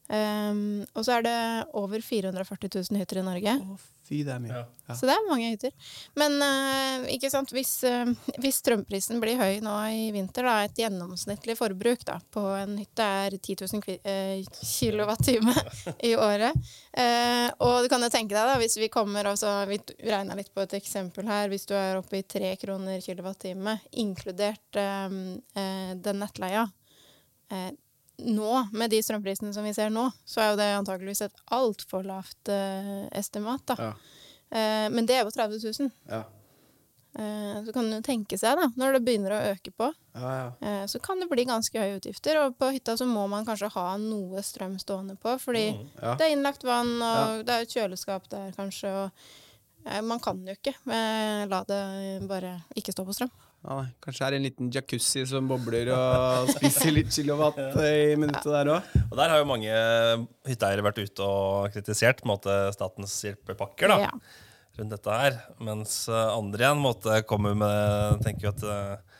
Um, 0.06 0.84
og 0.94 1.02
så 1.02 1.16
er 1.16 1.24
det 1.26 1.38
over 1.74 2.02
440 2.06 2.70
000 2.92 3.00
hytter 3.02 3.18
i 3.18 3.26
Norge. 3.26 3.56
Å, 3.58 3.78
fy, 4.06 4.22
det 4.28 4.34
er 4.36 4.42
mye. 4.44 4.62
Ja. 4.86 4.96
Så 4.96 5.08
det 5.10 5.16
er 5.16 5.24
mange 5.28 5.50
hytter. 5.50 5.72
Men 6.20 6.36
uh, 6.42 7.06
ikke 7.14 7.32
sant, 7.34 7.52
hvis, 7.56 7.72
uh, 7.90 8.12
hvis 8.44 8.60
strømprisen 8.62 9.22
blir 9.24 9.40
høy 9.40 9.60
nå 9.66 9.74
i 9.92 10.04
vinter, 10.14 10.46
da, 10.46 10.56
et 10.68 10.78
gjennomsnittlig 10.80 11.58
forbruk 11.58 12.06
da, 12.08 12.20
på 12.34 12.44
en 12.60 12.78
hytte 12.82 13.08
er 13.26 13.38
10 13.40 13.58
000 13.66 13.84
kvi- 13.86 13.98
eh, 14.06 14.46
kilowattime 14.62 15.56
i 16.06 16.14
året. 16.16 16.54
Uh, 16.96 17.50
og 17.66 17.86
du 17.86 17.90
kan 17.92 18.06
jo 18.06 18.12
tenke 18.14 18.36
deg, 18.36 18.46
da, 18.46 18.60
hvis 18.62 18.78
vi 18.82 18.92
kommer 18.94 19.32
altså, 19.32 19.58
Vi 19.70 19.80
regna 20.06 20.38
litt 20.38 20.54
på 20.54 20.64
et 20.64 20.78
eksempel 20.78 21.28
her. 21.30 21.50
Hvis 21.52 21.66
du 21.70 21.74
er 21.78 21.98
oppe 22.00 22.22
i 22.22 22.26
3 22.36 22.54
kroner 22.62 23.02
kilowattime, 23.02 23.80
inkludert 24.02 24.76
den 24.76 26.20
nettleia 26.22 26.68
eh, 27.52 27.72
nå, 28.18 28.68
med 28.72 28.90
de 28.94 29.02
strømprisene 29.04 29.54
som 29.54 29.64
vi 29.68 29.74
ser 29.76 29.90
nå, 29.94 30.08
så 30.26 30.42
er 30.42 30.50
jo 30.52 30.60
det 30.62 30.70
antakeligvis 30.78 31.26
et 31.28 31.44
altfor 31.56 32.06
lavt 32.08 32.52
uh, 32.52 33.08
estimat. 33.12 33.66
da. 33.68 33.76
Ja. 33.80 33.92
Uh, 34.56 34.88
men 34.94 35.06
det 35.10 35.18
er 35.18 35.26
jo 35.26 35.34
30 35.36 35.60
000. 35.80 35.92
Ja. 36.10 36.24
Eh, 37.16 37.64
så 37.64 37.72
kan 37.72 37.88
du 37.88 38.02
tenke 38.04 38.36
seg, 38.36 38.58
da, 38.60 38.66
når 38.76 38.98
det 38.98 39.00
begynner 39.08 39.32
å 39.32 39.44
øke 39.54 39.72
på, 39.72 39.88
Ja, 40.20 40.32
ja. 40.60 40.82
så 40.92 41.00
kan 41.00 41.22
det 41.22 41.30
bli 41.32 41.46
ganske 41.48 41.80
høye 41.80 41.96
utgifter. 41.96 42.42
Og 42.44 42.58
på 42.60 42.68
hytta 42.76 42.98
så 43.00 43.08
må 43.08 43.24
man 43.32 43.48
kanskje 43.48 43.70
ha 43.72 43.86
noe 44.02 44.44
strøm 44.44 44.76
stående 44.84 45.16
på, 45.16 45.38
fordi 45.40 45.70
Ja. 46.02 46.18
det 46.20 46.26
er 46.28 46.34
innlagt 46.36 46.68
vann, 46.68 46.92
og 47.00 47.46
det 47.48 47.54
er 47.56 47.64
et 47.64 47.72
kjøleskap 47.72 48.28
der 48.30 48.52
kanskje, 48.58 48.92
og 48.92 50.04
man 50.04 50.20
kan 50.20 50.44
jo 50.44 50.58
ikke 50.58 50.74
la 51.48 51.64
det 51.70 52.28
bare 52.28 52.58
ikke 52.76 52.92
stå 52.92 53.06
på 53.08 53.16
strøm. 53.16 53.32
Ja. 53.66 53.76
Kanskje 54.04 54.20
det 54.22 54.28
er 54.28 54.36
en 54.38 54.44
liten 54.46 54.68
jacuzzi 54.74 55.24
som 55.26 55.48
bobler 55.50 55.90
og 55.96 56.52
spiser 56.54 56.92
litt 56.94 57.10
kilowatt 57.16 57.58
i 57.82 58.14
minuttet 58.20 58.46
der 58.54 58.70
òg. 58.76 58.90
Og 59.08 59.16
der 59.18 59.32
har 59.34 59.40
jo 59.42 59.48
mange 59.50 59.72
hytteeiere 60.46 60.86
vært 60.86 61.00
ute 61.02 61.26
og 61.26 61.72
kritisert 61.74 62.22
på 62.22 62.28
en 62.30 62.34
måte, 62.36 62.58
statens 62.76 63.16
hjelpepakker 63.26 63.90
da, 63.90 63.98
Ja. 64.06 64.12
rundt 64.78 64.94
dette 64.94 65.18
her. 65.18 65.40
Mens 65.66 65.96
eh, 66.12 66.28
andre 66.36 66.68
igjen 66.68 66.84
måte, 66.84 67.18
kommer 67.26 67.56
med 67.58 68.22
tenker 68.26 68.52
jo 68.52 68.54
at 68.54 68.66
eh, 68.70 69.16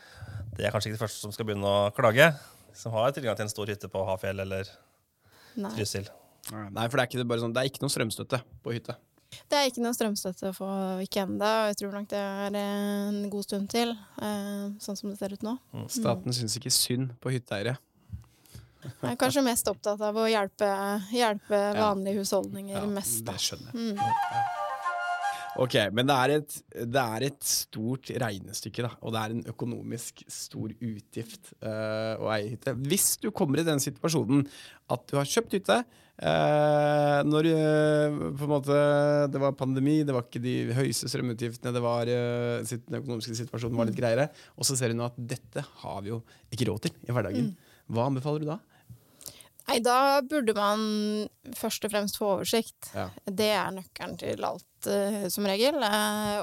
det 0.56 0.68
er 0.68 0.70
kanskje 0.74 0.92
ikke 0.92 1.00
de 1.00 1.04
første 1.04 1.24
som 1.26 1.34
skal 1.34 1.48
begynne 1.50 1.66
å 1.66 1.90
klage. 1.96 2.30
Som 2.76 2.92
har 2.94 3.10
tilgang 3.16 3.34
til 3.38 3.48
en 3.48 3.52
stor 3.52 3.66
hytte 3.72 3.88
på 3.90 4.04
Hafjell 4.06 4.44
eller 4.46 4.68
Trysil. 5.74 6.06
Nei, 6.52 6.86
for 6.86 7.00
det 7.00 7.02
er 7.02 7.08
ikke, 7.10 7.26
bare 7.26 7.42
sånn, 7.42 7.54
det 7.56 7.62
er 7.64 7.70
ikke 7.72 7.82
noe 7.82 7.90
strømstøtte 7.90 8.38
på 8.62 8.74
hytte. 8.76 8.94
Det 9.50 9.58
er 9.58 9.70
ikke 9.70 9.84
noe 9.84 9.96
strømstøtte 9.96 10.50
å 10.50 10.56
få 10.56 10.70
ikke 11.04 11.24
ennå, 11.26 11.50
og 11.62 11.70
jeg 11.70 11.80
tror 11.82 11.96
nok 11.98 12.08
det 12.12 12.22
er 12.22 12.60
en 12.60 13.18
god 13.32 13.48
stund 13.48 13.70
til, 13.72 13.92
eh, 14.22 14.64
sånn 14.82 14.98
som 14.98 15.10
det 15.12 15.18
ser 15.20 15.36
ut 15.36 15.46
nå. 15.46 15.56
Staten 15.92 16.36
syns 16.36 16.56
ikke 16.60 16.74
synd 16.74 17.14
på 17.22 17.34
hytteeiere. 17.36 17.76
Jeg 18.86 19.16
er 19.16 19.18
kanskje 19.18 19.42
mest 19.42 19.66
opptatt 19.70 20.02
av 20.04 20.14
å 20.14 20.28
hjelpe, 20.30 20.68
hjelpe 21.10 21.58
vanlige 21.74 22.20
husholdninger 22.20 22.78
Ja, 22.78 22.86
mest. 22.86 23.24
Det 23.26 23.34
skjønner 23.42 23.72
jeg. 23.72 23.96
Mm. 23.96 24.62
Ok, 25.56 25.76
men 25.96 26.08
det 26.08 26.16
er, 26.16 26.32
et, 26.36 26.56
det 26.84 27.02
er 27.02 27.24
et 27.30 27.46
stort 27.48 28.10
regnestykke, 28.22 28.84
da. 28.84 28.90
Og 29.00 29.14
det 29.14 29.22
er 29.22 29.34
en 29.34 29.46
økonomisk 29.52 30.20
stor 30.30 30.72
utgift 30.74 31.54
uh, 31.64 32.16
å 32.20 32.28
eie 32.34 32.50
hytte. 32.52 32.76
Hvis 32.84 33.14
du 33.22 33.30
kommer 33.34 33.62
i 33.62 33.66
den 33.66 33.80
situasjonen 33.82 34.44
at 34.92 35.06
du 35.08 35.16
har 35.18 35.26
kjøpt 35.26 35.56
hytte 35.56 35.80
eh, 35.80 36.95
når 37.24 37.46
eh, 37.52 38.16
på 38.36 38.44
en 38.46 38.50
måte 38.52 38.76
det 39.32 39.40
var 39.40 39.52
pandemi, 39.56 40.02
det 40.04 40.14
var 40.16 40.26
ikke 40.26 40.42
de 40.42 40.54
høyeste 40.76 41.08
strømutgiftene, 41.08 41.72
det 41.72 41.82
var, 41.84 42.08
eh, 42.10 42.62
sitt- 42.68 42.84
den 42.88 43.00
økonomiske 43.00 43.36
situasjonen 43.38 43.76
var 43.78 43.86
litt 43.88 43.96
greiere, 43.98 44.28
og 44.56 44.64
så 44.68 44.76
ser 44.76 44.92
du 44.92 44.98
nå 44.98 45.06
at 45.06 45.16
dette 45.16 45.64
har 45.82 46.00
vi 46.02 46.10
jo 46.10 46.22
ikke 46.52 46.68
råd 46.70 46.80
til 46.88 46.92
i 47.08 47.12
hverdagen. 47.12 47.54
Hva 47.90 48.06
anbefaler 48.10 48.40
du 48.40 48.46
da? 48.50 48.58
Nei, 49.66 49.80
da 49.82 50.20
burde 50.22 50.54
man 50.54 50.82
først 51.58 51.84
og 51.86 51.90
fremst 51.90 52.18
få 52.20 52.36
oversikt. 52.36 52.92
Ja. 52.94 53.08
Det 53.26 53.48
er 53.50 53.72
nøkkelen 53.74 54.16
til 54.20 54.44
alt, 54.46 54.86
eh, 54.86 55.26
som 55.28 55.44
regel. 55.44 55.74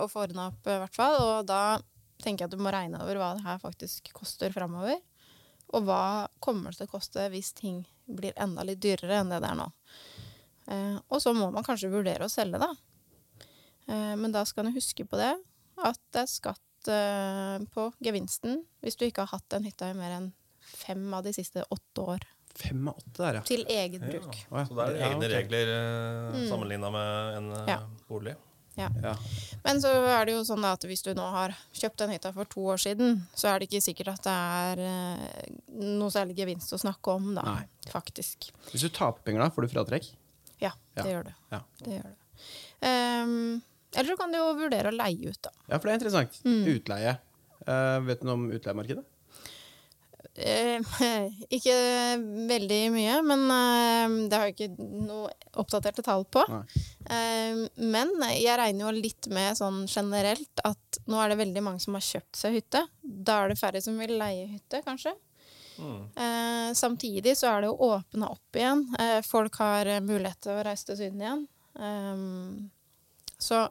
og 0.01 0.10
få 0.12 0.25
ordna 0.27 0.48
opp, 0.51 0.68
i 0.68 0.77
hvert 0.82 0.96
fall. 0.96 1.15
Og 1.22 1.46
da 1.48 1.80
tenker 2.22 2.44
jeg 2.44 2.51
at 2.51 2.58
du 2.58 2.63
må 2.63 2.72
regne 2.72 3.00
over 3.01 3.15
hva 3.15 3.34
det 3.38 3.46
her 3.46 3.60
faktisk 3.60 4.12
koster 4.13 4.51
framover. 4.51 5.00
Og 5.74 5.84
hva 5.88 6.27
kommer 6.44 6.72
det 6.72 6.77
til 6.82 6.88
å 6.88 6.92
koste 7.00 7.30
hvis 7.32 7.53
ting 7.56 7.86
blir 8.10 8.34
enda 8.38 8.65
litt 8.68 8.82
dyrere 8.84 9.22
enn 9.22 9.30
det 9.32 9.39
det 9.42 9.50
er 9.50 9.56
nå. 9.56 9.70
Eh, 10.67 10.98
og 11.10 11.20
så 11.22 11.34
må 11.36 11.50
man 11.51 11.63
kanskje 11.65 11.91
vurdere 11.91 12.25
å 12.27 12.32
selge, 12.32 12.60
da. 12.62 12.70
Eh, 13.88 14.13
men 14.15 14.32
da 14.32 14.46
skal 14.48 14.70
du 14.70 14.75
huske 14.77 15.05
på 15.10 15.20
det, 15.20 15.34
at 15.84 16.00
det 16.15 16.22
er 16.24 16.29
skatt 16.32 16.88
eh, 16.93 17.65
på 17.74 17.89
gevinsten 18.03 18.62
hvis 18.84 18.96
du 19.00 19.05
ikke 19.08 19.25
har 19.25 19.34
hatt 19.39 19.50
den 19.51 19.65
hytta 19.67 19.89
i 19.91 19.98
mer 19.98 20.13
enn 20.20 20.29
fem 20.63 21.03
av 21.13 21.25
de 21.25 21.34
siste 21.36 21.65
åtte 21.74 22.05
år. 22.15 22.24
Fem 22.55 22.88
av 22.88 22.96
åtte 23.01 23.17
der, 23.20 23.39
ja. 23.41 23.43
Til 23.50 23.63
eget 23.65 24.03
bruk. 24.05 24.29
Å, 24.53 24.62
ja. 24.62 24.65
Så 24.70 24.77
det 24.77 24.86
er 24.86 24.93
det 24.93 25.01
Ja, 25.01 25.12
egne 25.12 25.27
ok. 25.27 25.34
regler 25.36 25.72
eh, 25.75 26.41
sammenligna 26.51 26.91
med 26.93 27.38
en 27.41 27.51
Ja. 27.67 27.79
bolig. 28.08 28.36
Ja. 28.77 28.88
Ja. 29.03 29.12
Men 29.63 29.77
så 29.84 29.89
er 30.10 30.25
det 30.25 30.34
jo 30.34 30.39
sånn 30.48 30.63
at 30.65 30.82
hvis 30.89 31.03
du 31.05 31.12
nå 31.13 31.25
har 31.29 31.51
kjøpt 31.77 32.00
den 32.01 32.10
hytta 32.15 32.32
for 32.34 32.46
to 32.50 32.63
år 32.74 32.79
siden, 32.82 33.20
så 33.38 33.51
er 33.51 33.60
det 33.62 33.67
ikke 33.70 33.84
sikkert 33.86 34.15
at 34.15 34.24
det 34.25 34.34
er 34.34 35.51
noe 36.00 36.10
særlig 36.10 36.34
gevinst 36.39 36.74
å 36.74 36.79
snakke 36.82 37.13
om, 37.13 37.36
da. 37.38 37.43
Nei. 37.46 37.67
Faktisk. 37.91 38.48
Hvis 38.72 38.82
du 38.82 38.89
taper 38.89 39.22
penger, 39.27 39.43
da, 39.46 39.50
får 39.53 39.67
du 39.67 39.74
fratrekk? 39.75 40.08
Ja, 40.63 40.74
det 41.00 41.08
gjør 41.12 41.29
det. 41.29 41.36
Ja. 41.53 41.62
det, 41.84 42.00
gjør 42.00 42.10
det. 42.10 42.17
Um, 42.84 43.62
eller 43.93 44.10
så 44.10 44.20
kan 44.20 44.34
du 44.34 44.39
jo 44.39 44.50
vurdere 44.58 44.89
å 44.89 44.96
leie 44.96 45.32
ut, 45.32 45.41
da. 45.46 45.53
Ja, 45.67 45.77
for 45.77 45.88
det 45.88 45.96
er 45.96 46.01
interessant. 46.01 46.39
Mm. 46.48 46.62
Utleie. 46.75 47.17
Uh, 47.63 48.00
vet 48.08 48.24
du 48.24 48.27
noe 48.27 48.39
om 48.39 48.48
utleiemarkedet? 48.51 49.05
Eh, 50.34 50.82
ikke 51.58 51.75
veldig 52.50 52.79
mye, 52.93 53.17
men 53.25 53.43
eh, 53.53 54.15
det 54.29 54.39
har 54.39 54.50
jeg 54.50 54.55
ikke 54.55 54.88
noe 55.05 55.29
oppdaterte 55.62 56.05
tall 56.05 56.25
på. 56.25 56.41
Eh, 57.05 57.60
men 57.86 58.15
jeg 58.32 58.58
regner 58.60 58.88
jo 58.88 58.96
litt 58.98 59.29
med 59.34 59.60
sånn 59.60 59.84
generelt 59.86 60.63
at 60.65 61.01
nå 61.05 61.20
er 61.22 61.34
det 61.34 61.41
veldig 61.43 61.65
mange 61.65 61.84
som 61.84 61.98
har 61.98 62.05
kjøpt 62.05 62.39
seg 62.39 62.58
hytte. 62.58 62.86
Da 63.03 63.43
er 63.43 63.53
det 63.53 63.60
færre 63.62 63.84
som 63.84 64.00
vil 64.01 64.15
leie 64.17 64.50
hytte, 64.55 64.82
kanskje. 64.86 65.13
Eh, 65.80 66.74
samtidig 66.77 67.36
så 67.39 67.50
er 67.50 67.63
det 67.63 67.72
jo 67.72 67.89
åpna 67.89 68.30
opp 68.34 68.60
igjen. 68.60 68.84
Eh, 69.00 69.20
folk 69.25 69.58
har 69.62 69.89
eh, 69.89 70.03
mulighet 70.03 70.42
til 70.46 70.56
å 70.56 70.65
reise 70.65 70.89
til 70.89 71.00
Syden 71.00 71.24
igjen. 71.24 71.46
Eh, 71.80 73.32
så 73.42 73.65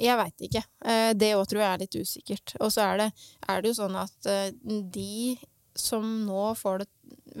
jeg 0.00 0.16
veit 0.18 0.44
ikke. 0.48 0.62
Eh, 0.88 1.10
det 1.18 1.34
òg 1.36 1.46
tror 1.50 1.62
jeg 1.62 1.70
er 1.70 1.82
litt 1.82 1.98
usikkert. 1.98 2.54
Og 2.60 2.72
så 2.74 2.86
er 2.86 3.02
det, 3.02 3.08
er 3.48 3.62
det 3.62 3.72
jo 3.72 3.78
sånn 3.82 3.98
at 4.00 4.30
eh, 4.30 4.48
de 4.62 5.36
som 5.78 6.04
nå 6.26 6.52
får 6.58 6.82
det 6.82 6.88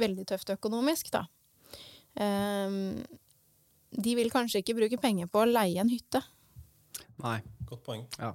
veldig 0.00 0.24
tøft 0.30 0.54
økonomisk, 0.54 1.10
da 1.12 1.26
eh, 2.16 2.76
De 3.92 4.14
vil 4.16 4.32
kanskje 4.32 4.62
ikke 4.62 4.78
bruke 4.78 5.00
penger 5.00 5.28
på 5.28 5.42
å 5.42 5.48
leie 5.48 5.80
en 5.80 5.92
hytte. 5.92 6.22
Nei. 7.22 7.40
Godt 7.68 7.84
poeng. 7.86 8.04
Ja. 8.20 8.34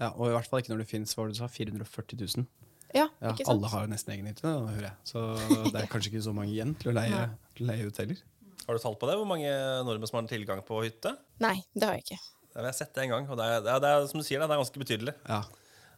ja. 0.00 0.10
Og 0.12 0.28
i 0.28 0.34
hvert 0.34 0.48
fall 0.50 0.60
ikke 0.60 0.74
når 0.74 0.84
det 0.84 0.90
fins 0.90 1.14
440 1.16 2.20
000. 2.20 2.46
Ja, 2.94 3.08
Ja, 3.20 3.32
ikke 3.32 3.44
sant? 3.44 3.48
alle 3.56 3.70
har 3.72 3.86
jo 3.86 3.90
nesten 3.92 4.12
egen 4.14 4.26
hytte, 4.30 4.46
hører 4.46 4.86
jeg. 4.88 4.94
Så 5.04 5.24
det 5.72 5.80
er 5.82 5.88
kanskje 5.90 6.12
ikke 6.12 6.22
så 6.28 6.34
mange 6.36 6.52
igjen 6.54 6.76
til 6.78 6.92
å 6.92 6.94
leie, 6.94 7.24
til 7.58 7.66
å 7.66 7.72
leie 7.72 7.88
ut 7.90 7.96
heller. 7.98 8.22
Har 8.66 8.78
du 8.78 8.80
tall 8.80 8.94
på 8.96 9.08
det? 9.10 9.16
Hvor 9.18 9.26
mange 9.28 9.50
nordmenn 9.84 10.08
som 10.08 10.20
har 10.22 10.28
tilgang 10.30 10.62
på 10.64 10.78
hytte? 10.86 11.16
Nei, 11.44 11.56
det 11.74 11.84
har 11.88 11.98
jeg 11.98 12.06
ikke. 12.06 12.20
Det 12.54 12.60
har 12.62 12.68
jeg 12.70 12.78
sett 12.78 12.94
det 12.94 13.02
en 13.04 13.10
gang, 13.16 13.28
og 13.28 13.36
det 13.36 13.44
er, 13.50 13.60
det 13.66 13.72
er, 13.74 13.80
det 13.82 13.90
er 13.90 14.06
som 14.08 14.20
du 14.22 14.24
sier, 14.24 14.38
det 14.40 14.46
er 14.48 14.60
ganske 14.62 14.78
betydelig 14.84 15.14
Ja. 15.28 15.42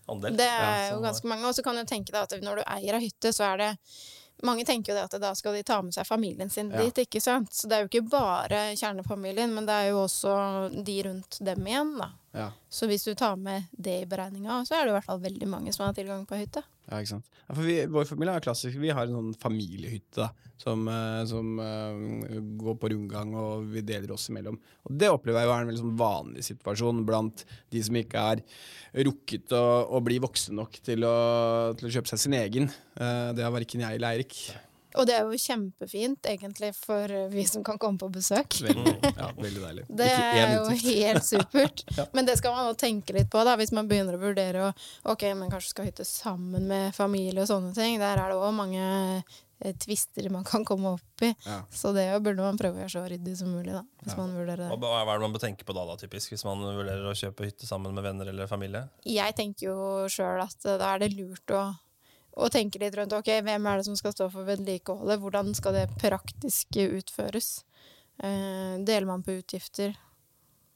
andel. 0.09 0.37
Det 0.41 0.47
er 0.49 0.89
Ja, 0.89 0.95
jo 0.97 1.01
ganske 1.05 1.29
mange. 1.29 1.45
Og 1.47 1.55
så 1.55 1.63
kan 1.63 1.77
du 1.77 1.85
tenke 1.85 2.11
deg 2.17 2.23
at 2.25 2.33
når 2.43 2.63
du 2.63 2.63
eier 2.67 2.95
av 2.97 3.05
hytte, 3.05 3.29
så 3.37 3.53
er 3.53 3.57
det 3.61 3.71
mange 4.45 4.65
tenker 4.69 4.93
jo 4.93 4.97
det 4.99 5.05
at 5.07 5.21
da 5.21 5.31
skal 5.35 5.55
de 5.57 5.63
ta 5.65 5.79
med 5.83 5.95
seg 5.95 6.05
familien 6.07 6.51
sin 6.53 6.71
Ja. 6.71 6.83
dit, 6.83 6.95
ikke 7.07 7.21
sant. 7.23 7.53
Så 7.53 7.69
det 7.69 7.77
er 7.77 7.85
jo 7.87 7.89
ikke 7.89 8.09
bare 8.11 8.75
kjernefamilien, 8.77 9.53
men 9.55 9.65
det 9.69 9.73
er 9.73 9.91
jo 9.91 10.03
også 10.05 10.85
de 10.85 10.97
rundt 11.07 11.39
dem 11.45 11.67
igjen, 11.67 11.95
da. 11.99 12.11
Ja. 12.35 12.51
Så 12.69 12.87
hvis 12.89 13.05
du 13.05 13.15
tar 13.15 13.37
med 13.37 13.65
det 13.73 14.03
i 14.03 14.07
beregninga, 14.07 14.65
så 14.67 14.75
er 14.77 14.85
det 14.85 14.91
i 14.93 14.97
hvert 14.99 15.05
fall 15.09 15.21
veldig 15.21 15.49
mange 15.49 15.73
som 15.73 15.87
har 15.87 15.95
tilgang 15.95 16.27
på 16.27 16.37
hytte. 16.37 16.63
Ja, 16.87 17.01
ikke 17.01 17.17
sant? 17.17 17.31
Ja, 17.43 17.55
for 17.55 17.67
vi, 17.67 17.77
vår 17.91 18.07
familie 18.07 18.37
er 18.39 18.45
klassisk. 18.45 18.79
Vi 18.79 18.93
har 18.95 19.09
en 19.09 19.17
sånn 19.17 19.33
familiehytte 19.43 20.21
da, 20.23 20.51
som, 20.63 20.85
eh, 20.91 21.23
som 21.27 21.59
uh, 21.59 22.37
går 22.61 22.77
på 22.79 22.91
rundgang, 22.93 23.33
og 23.35 23.67
vi 23.73 23.83
deler 23.87 24.15
oss 24.15 24.29
imellom. 24.31 24.59
Og 24.87 25.01
det 25.03 25.11
opplever 25.11 25.43
jeg 25.43 25.51
jo 25.51 25.55
er 25.57 25.65
en 25.65 25.73
veldig 25.73 25.83
sånn 25.83 25.97
vanlig 25.99 26.47
situasjon 26.47 27.03
blant 27.09 27.43
de 27.75 27.83
som 27.83 27.99
ikke 27.99 28.23
er 28.35 28.45
rukket 29.07 29.57
å, 29.59 29.65
å 29.99 30.03
bli 30.07 30.21
voksne 30.23 30.61
nok 30.61 30.79
til 30.87 31.09
å, 31.09 31.17
til 31.79 31.91
å 31.91 31.93
kjøpe 31.99 32.13
seg 32.13 32.23
sin 32.23 32.39
egen. 32.39 32.71
Uh, 32.95 33.35
det 33.35 33.43
har 33.43 33.55
verken 33.55 33.83
jeg 33.83 33.99
eller 33.99 34.15
Eirik. 34.15 34.39
Og 34.97 35.07
det 35.09 35.17
er 35.19 35.29
jo 35.29 35.41
kjempefint, 35.41 36.27
egentlig, 36.31 36.73
for 36.77 37.13
vi 37.33 37.45
som 37.49 37.65
kan 37.67 37.79
komme 37.81 38.01
på 38.01 38.09
besøk. 38.13 38.59
Veldig, 38.65 38.97
ja, 39.11 39.31
veldig 39.37 39.63
deilig. 39.63 39.87
Det 40.01 40.11
er 40.11 40.55
jo 40.57 40.77
helt 40.83 41.27
supert. 41.27 41.85
Men 42.17 42.29
det 42.29 42.39
skal 42.41 42.57
man 42.57 42.71
jo 42.71 42.77
tenke 42.81 43.17
litt 43.17 43.31
på, 43.33 43.43
da, 43.47 43.57
hvis 43.61 43.75
man 43.77 43.89
begynner 43.91 44.17
å 44.17 44.23
vurdere 44.23 44.69
å 44.69 44.75
Ok, 45.07 45.23
men 45.37 45.51
kanskje 45.53 45.71
skal 45.71 45.87
hytte 45.89 46.05
sammen 46.07 46.67
med 46.69 46.95
familie 46.97 47.45
og 47.45 47.51
sånne 47.51 47.73
ting. 47.77 47.99
Der 48.01 48.19
er 48.19 48.33
det 48.33 48.39
òg 48.39 48.55
mange 48.57 48.83
eh, 49.61 49.75
tvister 49.83 50.29
man 50.33 50.45
kan 50.47 50.65
komme 50.67 50.97
opp 50.97 51.23
i. 51.23 51.31
Ja. 51.47 51.61
Så 51.71 51.93
det 51.97 52.09
burde 52.25 52.43
man 52.45 52.59
prøve 52.61 52.81
å 52.81 52.83
gjøre 52.85 52.95
så 52.95 53.05
ryddig 53.11 53.37
som 53.39 53.53
mulig, 53.55 53.73
da. 53.75 53.85
Hvis 54.03 54.19
man 54.19 54.35
vurderer 54.37 54.67
det. 54.67 54.79
hva 54.83 55.01
er 55.03 55.13
det 55.13 55.27
man 55.27 55.37
bør 55.37 55.45
tenke 55.47 55.69
på 55.69 55.77
da, 55.77 55.87
da, 55.89 55.97
typisk, 56.01 56.35
hvis 56.35 56.47
man 56.49 56.65
vurderer 56.65 57.07
å 57.09 57.17
kjøpe 57.17 57.49
hytte 57.49 57.69
sammen 57.69 57.97
med 57.97 58.07
venner 58.07 58.33
eller 58.33 58.51
familie? 58.51 58.87
Jeg 59.07 59.37
tenker 59.39 59.71
jo 59.71 59.79
sjøl 60.13 60.43
at 60.45 60.67
eh, 60.67 60.79
da 60.81 60.95
er 60.95 61.05
det 61.05 61.13
lurt 61.15 61.55
å, 61.55 61.65
å 62.37 62.49
tenke 62.53 62.81
litt 62.83 62.97
rundt 62.99 63.15
ok, 63.17 63.31
hvem 63.43 63.67
er 63.67 63.79
det 63.81 63.87
som 63.89 63.97
skal 63.99 64.13
stå 64.13 64.29
for 64.33 64.49
vedlikeholdet, 64.49 65.21
hvordan 65.23 65.55
skal 65.57 65.77
det 65.79 65.87
praktisk 66.01 66.77
utføres? 66.85 67.65
Eh, 68.23 68.77
deler 68.85 69.09
man 69.09 69.25
på 69.25 69.39
utgifter? 69.41 69.97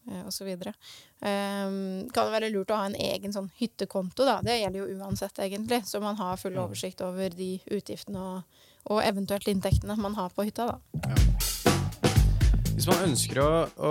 eh, 0.09 0.27
og 0.27 0.33
så 0.33 0.45
videre. 0.45 0.75
Eh, 1.21 1.69
kan 2.13 2.27
det 2.27 2.35
være 2.35 2.51
lurt 2.55 2.73
å 2.73 2.81
ha 2.81 2.89
en 2.89 2.99
egen 2.99 3.35
sånn 3.35 3.51
hyttekonto, 3.61 4.27
da. 4.29 4.41
Det 4.45 4.61
gjelder 4.61 4.83
jo 4.83 4.99
uansett, 5.01 5.39
egentlig. 5.39 5.83
Så 5.87 6.03
man 6.03 6.19
har 6.21 6.41
full 6.41 6.59
oversikt 6.61 7.05
over 7.07 7.31
de 7.37 7.53
utgiftene 7.71 8.27
og, 8.35 8.61
og 8.91 9.05
eventuelt 9.05 9.49
inntektene 9.51 9.99
man 10.01 10.19
har 10.19 10.35
på 10.35 10.49
hytta, 10.49 10.73
da. 10.75 11.50
Hvis 12.81 12.89
man 12.89 13.11
ønsker 13.11 13.37
å, 13.43 13.49
å 13.85 13.89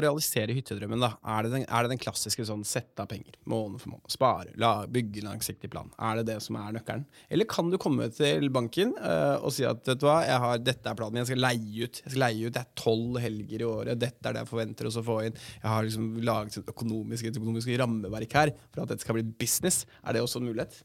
realisere 0.00 0.54
hyttedrømmen, 0.56 1.02
da, 1.02 1.10
er 1.28 1.44
det 1.44 1.50
den, 1.52 1.64
er 1.68 1.84
det 1.84 1.90
den 1.92 2.00
klassiske 2.00 2.46
sånn 2.48 2.62
sette 2.64 3.04
av 3.04 3.10
penger 3.10 3.34
måned 3.52 3.82
for 3.82 3.92
måned? 3.92 4.08
Spare, 4.14 4.54
la, 4.56 4.70
bygge 4.88 5.26
langsiktig 5.26 5.68
plan. 5.74 5.90
Er 6.00 6.22
det 6.22 6.24
det 6.30 6.38
som 6.40 6.56
er 6.56 6.72
nøkkelen? 6.72 7.04
Eller 7.28 7.50
kan 7.52 7.68
du 7.68 7.76
komme 7.76 8.08
til 8.16 8.48
banken 8.54 8.96
uh, 8.96 9.44
og 9.44 9.52
si 9.52 9.68
at 9.68 9.84
vet 9.84 10.00
du 10.00 10.08
hva, 10.08 10.22
har, 10.24 10.56
dette 10.64 10.88
er 10.88 10.96
planen 10.96 11.20
jeg 11.20 11.34
skal 11.34 11.44
leie 11.50 11.84
ut. 11.84 12.00
Jeg 12.00 12.14
skal 12.14 12.24
leie 12.24 12.48
ut, 12.48 12.56
Det 12.56 12.64
er 12.64 12.72
tolv 12.80 13.20
helger 13.26 13.60
i 13.66 13.70
året, 13.74 14.00
dette 14.00 14.24
er 14.24 14.38
det 14.38 14.46
jeg 14.46 14.52
forventer 14.54 14.88
oss 14.88 15.00
å 15.02 15.04
få 15.04 15.20
inn. 15.28 15.40
Jeg 15.60 15.74
har 15.74 15.84
liksom 15.84 16.10
laget 16.24 16.62
et 16.62 16.74
økonomisk, 16.78 17.28
et 17.28 17.42
økonomisk 17.44 17.76
rammeverk 17.84 18.40
her 18.40 18.56
for 18.70 18.86
at 18.86 18.94
dette 18.94 19.04
skal 19.04 19.20
bli 19.20 19.28
business. 19.44 19.84
Er 20.00 20.16
det 20.16 20.24
også 20.24 20.40
en 20.40 20.48
mulighet? 20.48 20.80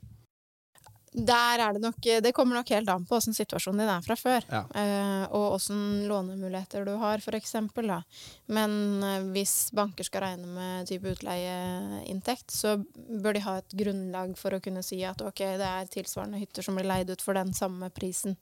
Der 1.25 1.59
er 1.63 1.73
det 1.73 1.81
nok 1.81 1.97
Det 2.01 2.31
kommer 2.35 2.55
nok 2.59 2.69
helt 2.69 2.89
an 2.89 3.05
på 3.05 3.15
åssen 3.17 3.33
situasjonen 3.35 3.79
din 3.83 3.89
er 3.91 4.01
fra 4.05 4.15
før. 4.19 4.45
Ja. 4.49 4.61
Eh, 4.75 5.23
og 5.35 5.55
åssen 5.57 6.07
lånemuligheter 6.09 6.85
du 6.85 6.93
har, 7.01 7.19
for 7.23 7.35
eksempel. 7.37 7.87
Da. 7.87 8.01
Men 8.47 9.03
eh, 9.03 9.25
hvis 9.33 9.71
banker 9.75 10.03
skal 10.07 10.21
regne 10.25 10.47
med 10.55 10.87
type 10.89 11.11
utleieinntekt, 11.15 12.51
så 12.51 12.77
bør 12.95 13.33
de 13.37 13.43
ha 13.45 13.57
et 13.61 13.75
grunnlag 13.81 14.35
for 14.39 14.55
å 14.55 14.61
kunne 14.63 14.83
si 14.85 15.01
at 15.07 15.21
ok, 15.25 15.43
det 15.59 15.69
er 15.69 15.91
tilsvarende 15.91 16.39
hytter 16.41 16.65
som 16.65 16.77
blir 16.79 16.87
leid 16.89 17.09
ut 17.11 17.21
for 17.25 17.37
den 17.37 17.53
samme 17.57 17.89
prisen 17.95 18.37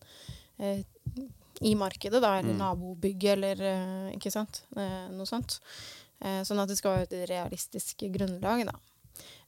eh, 0.60 0.84
i 1.65 1.74
markedet, 1.75 2.19
da, 2.22 2.36
eller 2.39 2.53
Mm. 2.53 2.60
nabobygget, 2.62 3.31
eller 3.34 3.62
eh, 3.65 4.12
ikke 4.17 4.31
sant. 4.31 4.62
Eh, 4.77 5.07
noe 5.10 5.25
sånt. 5.25 5.60
Eh, 6.22 6.43
sånn 6.46 6.60
at 6.62 6.69
det 6.69 6.77
skal 6.77 6.96
være 7.00 7.07
et 7.10 7.29
realistisk 7.29 8.03
grunnlag, 8.13 8.65
da. 8.69 8.75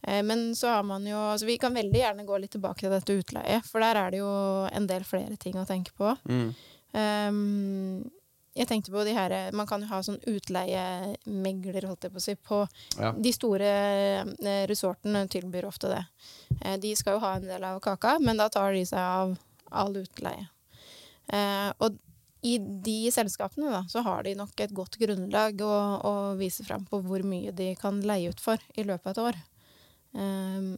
Eh, 0.02 0.22
Men 0.24 0.56
så 0.56 0.68
har 0.74 0.84
man 0.84 1.06
jo 1.08 1.18
altså 1.18 1.46
Vi 1.46 1.58
kan 1.58 1.74
veldig 1.76 2.00
gjerne 2.00 2.26
gå 2.26 2.38
litt 2.40 2.52
tilbake 2.56 2.80
til 2.86 2.94
dette 2.94 3.18
utleie, 3.20 3.62
for 3.68 3.80
der 3.84 3.96
er 3.96 4.12
det 4.12 4.22
jo 4.22 4.30
en 4.72 4.88
del 4.88 5.04
flere 5.04 5.36
ting 5.38 5.56
å 5.60 5.66
tenke 5.68 5.92
på. 5.98 6.16
Mm. 6.30 6.54
Um, 6.92 8.12
jeg 8.58 8.66
tenkte 8.68 8.92
på 8.92 9.04
de 9.06 9.14
her 9.14 9.52
Man 9.54 9.68
kan 9.70 9.82
jo 9.84 9.88
ha 9.92 10.00
sånn 10.04 10.18
utleiemegler, 10.28 11.86
holdt 11.88 12.08
jeg 12.08 12.14
på 12.14 12.20
å 12.20 12.24
si, 12.24 12.36
på 12.36 12.62
Ja. 13.00 13.12
De 13.14 13.32
store 13.36 13.70
eh, 13.70 14.66
resortene 14.68 15.28
tilbyr 15.32 15.68
ofte 15.70 15.92
det. 15.92 16.04
Eh, 16.64 16.78
De 16.82 16.96
skal 16.96 17.18
jo 17.18 17.24
ha 17.24 17.36
en 17.38 17.48
del 17.48 17.64
av 17.64 17.80
kaka, 17.80 18.18
men 18.20 18.38
da 18.38 18.50
tar 18.50 18.74
de 18.74 18.86
seg 18.86 19.00
av 19.00 19.38
all 19.72 19.96
utleie. 20.02 20.48
Uh, 21.32 21.72
Og 21.80 22.00
i 22.42 22.58
de 22.58 23.12
selskapene 23.12 23.70
da, 23.70 23.84
så 23.92 24.02
har 24.02 24.24
de 24.24 24.32
nok 24.40 24.60
et 24.64 24.72
godt 24.74 24.96
grunnlag 24.98 25.60
å, 25.62 25.74
å 26.08 26.14
vise 26.40 26.64
fram 26.64 26.86
på 26.88 27.02
hvor 27.04 27.20
mye 27.28 27.52
de 27.52 27.74
kan 27.76 28.00
leie 28.02 28.30
ut 28.32 28.40
for 28.40 28.58
i 28.80 28.86
løpet 28.88 29.12
av 29.12 29.12
et 29.12 29.24
år. 29.28 29.40
Um, 30.14 30.78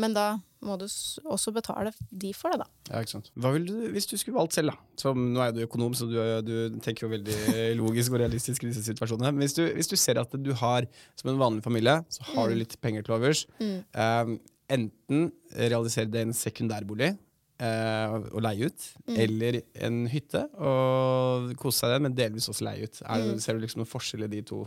men 0.00 0.14
da 0.16 0.38
må 0.64 0.78
du 0.80 0.86
også 0.86 1.52
betale 1.52 1.90
de 2.10 2.30
for 2.32 2.54
det, 2.54 2.62
da. 2.62 2.66
Ja, 2.94 3.00
ikke 3.02 3.12
sant. 3.18 3.26
Hva 3.36 3.50
ville 3.52 3.66
du, 3.68 3.90
hvis 3.92 4.06
du 4.08 4.14
skulle 4.16 4.38
valgt 4.38 4.54
selv, 4.56 4.70
da? 4.72 4.76
Som, 5.02 5.26
nå 5.34 5.42
er 5.44 5.52
du 5.52 5.60
økonom, 5.66 5.92
så 5.98 6.06
du, 6.08 6.16
du 6.46 6.78
tenker 6.80 7.04
jo 7.06 7.10
veldig 7.12 7.36
logisk 7.82 8.14
og 8.14 8.22
realistisk 8.22 8.64
i 8.64 8.70
disse 8.70 8.84
situasjonene. 8.86 9.34
Men 9.34 9.44
hvis 9.44 9.58
du, 9.58 9.66
hvis 9.76 9.90
du 9.90 9.96
ser 10.00 10.20
at 10.22 10.32
du 10.32 10.52
har, 10.62 10.86
som 11.18 11.32
en 11.34 11.40
vanlig 11.42 11.64
familie, 11.66 11.98
så 12.14 12.24
har 12.32 12.48
du 12.48 12.56
litt 12.56 12.78
penger 12.80 13.04
til 13.04 13.18
overs. 13.18 13.44
Mm. 13.60 13.76
Eh, 13.92 14.32
enten 14.78 15.28
realisere 15.60 16.08
det 16.08 16.22
i 16.22 16.28
en 16.30 16.36
sekundærbolig 16.38 17.10
eh, 17.60 18.14
og 18.32 18.40
leie 18.46 18.70
ut, 18.70 18.88
Mm. 19.02 19.16
eller 19.26 19.60
en 19.84 20.06
hytte 20.08 20.46
og 20.56 21.52
kose 21.60 21.82
seg 21.82 21.90
i 21.90 21.96
den, 21.98 22.06
men 22.08 22.14
delvis 22.16 22.48
også 22.48 22.64
leie 22.70 22.86
ut. 22.88 22.96
Det, 23.02 23.04
Mm. 23.34 23.40
Ser 23.44 23.58
du 23.58 23.66
liksom 23.66 23.82
noen 23.82 23.92
forskjell 23.92 24.24
i 24.24 24.30
de 24.38 24.40
to? 24.46 24.62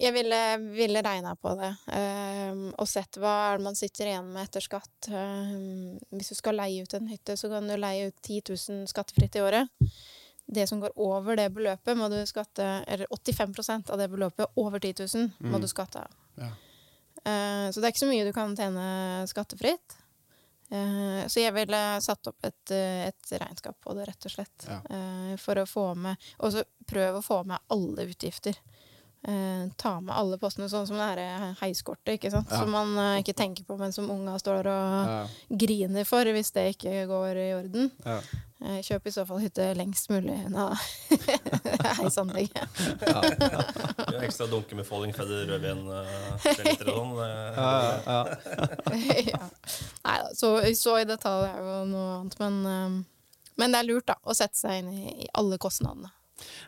Jeg 0.00 0.14
ville, 0.16 0.36
ville 0.72 1.02
regna 1.04 1.34
på 1.36 1.50
det, 1.58 1.68
um, 1.92 2.62
og 2.80 2.88
sett 2.88 3.18
hva 3.20 3.58
man 3.60 3.76
sitter 3.76 4.08
igjen 4.08 4.30
med 4.32 4.46
etter 4.46 4.64
skatt. 4.64 5.10
Um, 5.12 5.98
hvis 6.16 6.30
du 6.32 6.38
skal 6.38 6.56
leie 6.56 6.82
ut 6.86 6.94
en 6.96 7.10
hytte, 7.10 7.36
så 7.36 7.50
kan 7.52 7.68
du 7.68 7.74
leie 7.76 8.06
ut 8.08 8.16
10 8.24 8.40
000 8.48 8.88
skattefritt 8.88 9.36
i 9.36 9.42
året. 9.44 9.68
Det 10.50 10.64
som 10.66 10.80
går 10.82 10.96
over 10.98 11.36
det 11.38 11.50
beløpet, 11.54 11.92
må 12.00 12.08
du 12.10 12.16
skatte 12.26 12.64
Eller 12.90 13.06
85% 13.12 13.92
av 13.92 14.00
det 14.00 14.08
beløpet 14.10 14.56
over 14.58 14.80
10 14.82 15.04
000 15.04 15.28
må 15.38 15.58
Mm. 15.58 15.60
du 15.62 15.68
skatte 15.70 16.00
av. 16.00 16.16
Ja. 16.40 16.48
Uh, 17.20 17.68
så 17.70 17.76
det 17.78 17.84
er 17.84 17.92
ikke 17.92 18.06
så 18.06 18.08
mye 18.10 18.24
du 18.24 18.32
kan 18.32 18.56
tjene 18.56 18.86
skattefritt. 19.28 19.98
Uh, 20.72 21.26
så 21.28 21.42
jeg 21.42 21.52
ville 21.54 21.78
satt 22.00 22.28
opp 22.30 22.44
et, 22.46 22.70
et 22.72 23.32
regnskap 23.42 23.76
på 23.82 23.94
det, 23.98 24.08
rett 24.08 24.26
og 24.30 24.32
slett. 24.32 24.66
Ja. 24.70 24.80
Uh, 24.88 25.32
for 25.36 25.58
å 25.60 25.66
få 25.68 25.88
med 25.98 26.16
Og 26.38 26.52
så 26.54 26.62
prøv 26.88 27.18
å 27.18 27.24
få 27.26 27.42
med 27.44 27.58
alle 27.74 28.06
utgifter. 28.10 28.56
Eh, 29.28 29.66
ta 29.76 29.98
med 30.00 30.14
alle 30.16 30.38
postene, 30.40 30.68
sånn 30.72 30.86
som 30.88 30.96
det 30.96 31.04
her 31.10 31.50
heiskortet, 31.60 32.14
ikke 32.16 32.30
sant? 32.32 32.48
Ja. 32.48 32.62
som 32.62 32.70
man 32.72 32.94
eh, 32.96 33.18
ikke 33.20 33.34
tenker 33.36 33.66
på, 33.68 33.76
men 33.76 33.92
som 33.92 34.08
unga 34.10 34.38
står 34.40 34.68
og 34.72 35.10
Ja, 35.10 35.18
griner 35.64 36.06
for 36.08 36.24
hvis 36.24 36.52
det 36.56 36.70
ikke 36.76 37.02
går 37.10 37.36
i 37.36 37.50
orden. 37.58 37.90
ja. 38.06 38.20
Eh, 38.60 38.82
kjøp 38.84 39.06
i 39.08 39.12
så 39.14 39.22
fall 39.24 39.38
hytte 39.40 39.70
lengst 39.72 40.10
mulig 40.12 40.34
unna 40.44 40.66
heisanlegget. 42.00 42.80
Ja, 43.00 43.22
er 44.04 44.24
Ekstra 44.26 44.48
dunke 44.50 44.76
med 44.76 44.84
Falling 44.88 45.14
Feather, 45.16 45.46
rødvin, 45.48 45.80
og 45.88 46.44
sånn. 46.44 47.14
eh, 47.24 47.56
ja, 47.56 47.70
ja. 48.04 48.20
ja. 49.32 49.42
Nei 50.04 50.16
da, 50.20 50.28
så, 50.36 50.52
så 50.76 50.98
i 51.00 51.08
detalj 51.08 51.46
er 51.48 51.64
jo 51.64 51.78
noe 51.88 52.10
annet, 52.18 52.36
men, 52.42 52.60
eh, 52.68 53.48
men 53.62 53.72
det 53.76 53.80
er 53.80 53.88
lurt 53.88 54.08
da, 54.12 54.18
å 54.28 54.36
sette 54.36 54.60
seg 54.60 54.82
inn 54.82 54.92
i, 54.92 55.06
i 55.24 55.30
alle 55.40 55.56
kostnadene. 55.60 56.12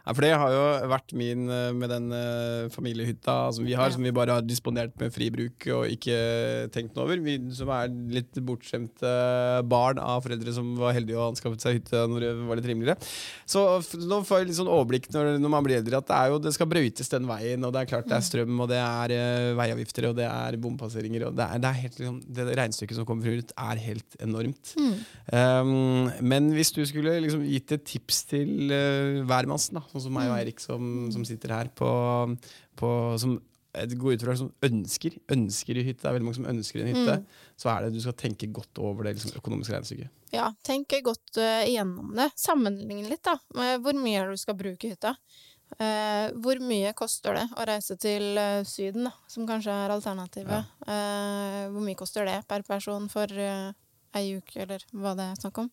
Ja, 0.02 0.12
for 0.12 0.24
det 0.24 0.32
har 0.34 0.54
jo 0.54 0.62
vært 0.90 1.14
min 1.18 1.48
eh, 1.52 1.70
med 1.76 1.92
den 1.92 2.08
eh, 2.16 2.68
familiehytta 2.74 3.36
som 3.56 3.66
vi 3.66 3.76
har, 3.78 3.90
Ja. 3.90 3.96
som 3.96 4.02
vi 4.06 4.14
bare 4.14 4.38
har 4.38 4.46
disponert 4.46 4.94
med 5.00 5.12
fri 5.14 5.30
bruk 5.34 5.66
og 5.74 5.86
ikke 5.90 6.16
tenkt 6.74 6.96
noe 6.96 7.06
over. 7.06 7.22
Vi 7.22 7.36
som 7.56 7.70
er 7.74 7.90
litt 8.12 8.38
bortskjemte 8.42 9.12
barn 9.68 10.00
av 10.02 10.22
foreldre 10.24 10.54
som 10.54 10.74
var 10.80 10.96
heldige 10.96 11.18
og 11.18 11.32
anskaffet 11.32 11.62
seg 11.64 11.78
hytte 11.80 12.04
når 12.10 12.26
det 12.26 12.32
var 12.48 12.58
litt 12.60 12.68
rimeligere. 12.70 12.96
Så 13.46 13.64
nå 14.02 14.22
får 14.26 14.42
jeg 14.42 14.50
litt 14.50 14.58
sånn 14.60 14.70
overblikk 14.72 15.08
når, 15.14 15.36
når 15.42 15.54
man 15.56 15.66
blir 15.66 15.78
eldre, 15.80 16.00
at 16.02 16.08
det, 16.10 16.20
jo, 16.32 16.40
det 16.42 16.54
skal 16.56 16.70
brøytes 16.70 17.12
den 17.12 17.28
veien, 17.30 17.64
og 17.66 17.74
det 17.74 17.82
er 17.82 17.90
klart 17.92 18.08
det 18.10 18.16
er 18.18 18.26
strøm, 18.26 18.54
og 18.64 18.70
det 18.72 18.80
er 18.80 19.14
eh, 19.16 19.52
veiavgifter, 19.58 20.08
og 20.10 20.18
det 20.18 20.26
er 20.28 20.58
bompasseringer, 20.62 21.28
og 21.28 21.36
det, 21.38 21.46
er, 21.46 21.62
det, 21.62 21.70
er 21.70 21.80
helt, 21.84 21.98
liksom, 22.02 22.18
det 22.38 22.48
regnestykket 22.50 22.98
som 23.00 23.08
kommer 23.08 23.38
ut, 23.42 23.54
er 23.70 23.82
helt 23.86 24.18
enormt. 24.22 24.74
Um, 25.32 26.10
men 26.24 26.50
hvis 26.56 26.72
du 26.74 26.82
skulle 26.88 27.14
liksom 27.24 27.44
gitt 27.46 27.72
et 27.76 27.84
tips 27.88 28.24
til 28.32 28.72
uh, 28.72 29.22
da, 29.70 29.84
sånn 29.92 30.06
som 30.06 30.16
meg 30.16 30.30
og 30.30 30.36
Eirik 30.38 30.62
som, 30.62 31.08
som 31.14 31.24
sitter 31.28 31.54
her, 31.54 31.70
på, 31.78 31.88
på, 32.78 32.90
som 33.22 33.38
jeg 33.72 33.96
går 33.96 34.16
ut 34.16 34.24
fra 34.26 34.34
som 34.36 34.50
ønsker, 34.66 35.14
ønsker 35.32 35.78
i 35.80 35.84
hytte, 35.86 36.02
det 36.02 36.10
er 36.10 36.16
veldig 36.16 36.26
mange 36.26 36.40
som 36.40 36.48
ønsker 36.50 36.82
en 36.82 36.90
hytte, 36.90 37.14
så 37.60 37.70
er 37.72 37.86
det 37.86 37.94
du 37.94 38.02
skal 38.04 38.16
tenke 38.20 38.50
godt 38.52 38.80
over 38.82 39.06
det 39.06 39.14
liksom, 39.16 39.32
økonomiske 39.40 39.76
regnestykket. 39.76 40.18
Ja, 40.32 40.50
tenk 40.64 40.92
godt 41.04 41.40
eh, 41.40 41.70
igjennom 41.70 42.12
det. 42.16 42.28
Sammenligne 42.40 43.08
litt, 43.08 43.22
da. 43.24 43.38
med 43.56 43.80
Hvor 43.84 43.96
mye 43.96 44.26
du 44.28 44.36
skal 44.40 44.58
bruke 44.58 44.92
hytta? 44.92 45.14
Uh, 45.80 46.28
hvor 46.44 46.58
mye 46.60 46.90
koster 46.92 47.32
det 47.38 47.46
å 47.56 47.64
reise 47.64 47.94
til 48.00 48.36
uh, 48.36 48.60
Syden, 48.68 49.06
da, 49.08 49.12
som 49.30 49.46
kanskje 49.48 49.72
er 49.72 49.94
alternativet? 49.94 50.72
Eh, 50.84 51.62
hvor 51.72 51.84
mye 51.84 51.96
koster 51.96 52.28
det 52.28 52.42
per 52.48 52.64
person 52.66 53.08
for 53.12 53.32
uh, 53.32 53.72
ei 54.18 54.34
uke, 54.36 54.66
eller 54.66 54.84
hva 54.92 55.14
det 55.16 55.30
er 55.30 55.40
snakk 55.40 55.62
om? 55.64 55.70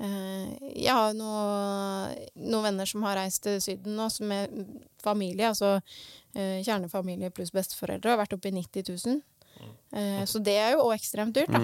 Eh, 0.00 0.72
jeg 0.80 0.94
har 0.96 1.12
noe- 1.12 2.28
noen 2.40 2.64
venner 2.70 2.88
som 2.88 3.02
har 3.04 3.18
reist 3.20 3.42
til 3.44 3.60
Syden 3.60 3.98
nå, 3.98 4.08
som 4.10 4.30
er 4.32 4.48
familie, 5.02 5.50
altså 5.50 5.74
eh, 6.34 6.62
kjernefamilie 6.64 7.30
pluss 7.36 7.52
besteforeldre, 7.52 8.14
har 8.14 8.20
vært 8.22 8.32
oppe 8.36 8.48
i 8.48 8.54
90 8.56 8.88
000. 9.06 9.22
Eh, 9.92 10.22
så 10.24 10.40
det 10.42 10.56
er 10.56 10.72
jo 10.72 10.86
òg 10.86 10.94
ekstremt 10.96 11.36
dyrt, 11.36 11.52
da. 11.52 11.60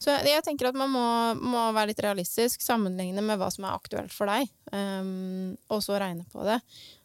Så 0.00 0.14
jeg 0.24 0.40
tenker 0.46 0.70
at 0.70 0.76
man 0.80 0.88
må, 0.88 1.02
må 1.44 1.66
være 1.76 1.90
litt 1.90 2.00
realistisk, 2.00 2.62
sammenligne 2.64 3.20
med 3.20 3.36
hva 3.36 3.50
som 3.52 3.66
er 3.68 3.74
aktuelt 3.76 4.14
for 4.16 4.30
deg, 4.32 4.48
um, 4.72 5.50
og 5.68 5.82
så 5.84 5.98
regne 6.00 6.24
på 6.32 6.40
det. 6.46 6.56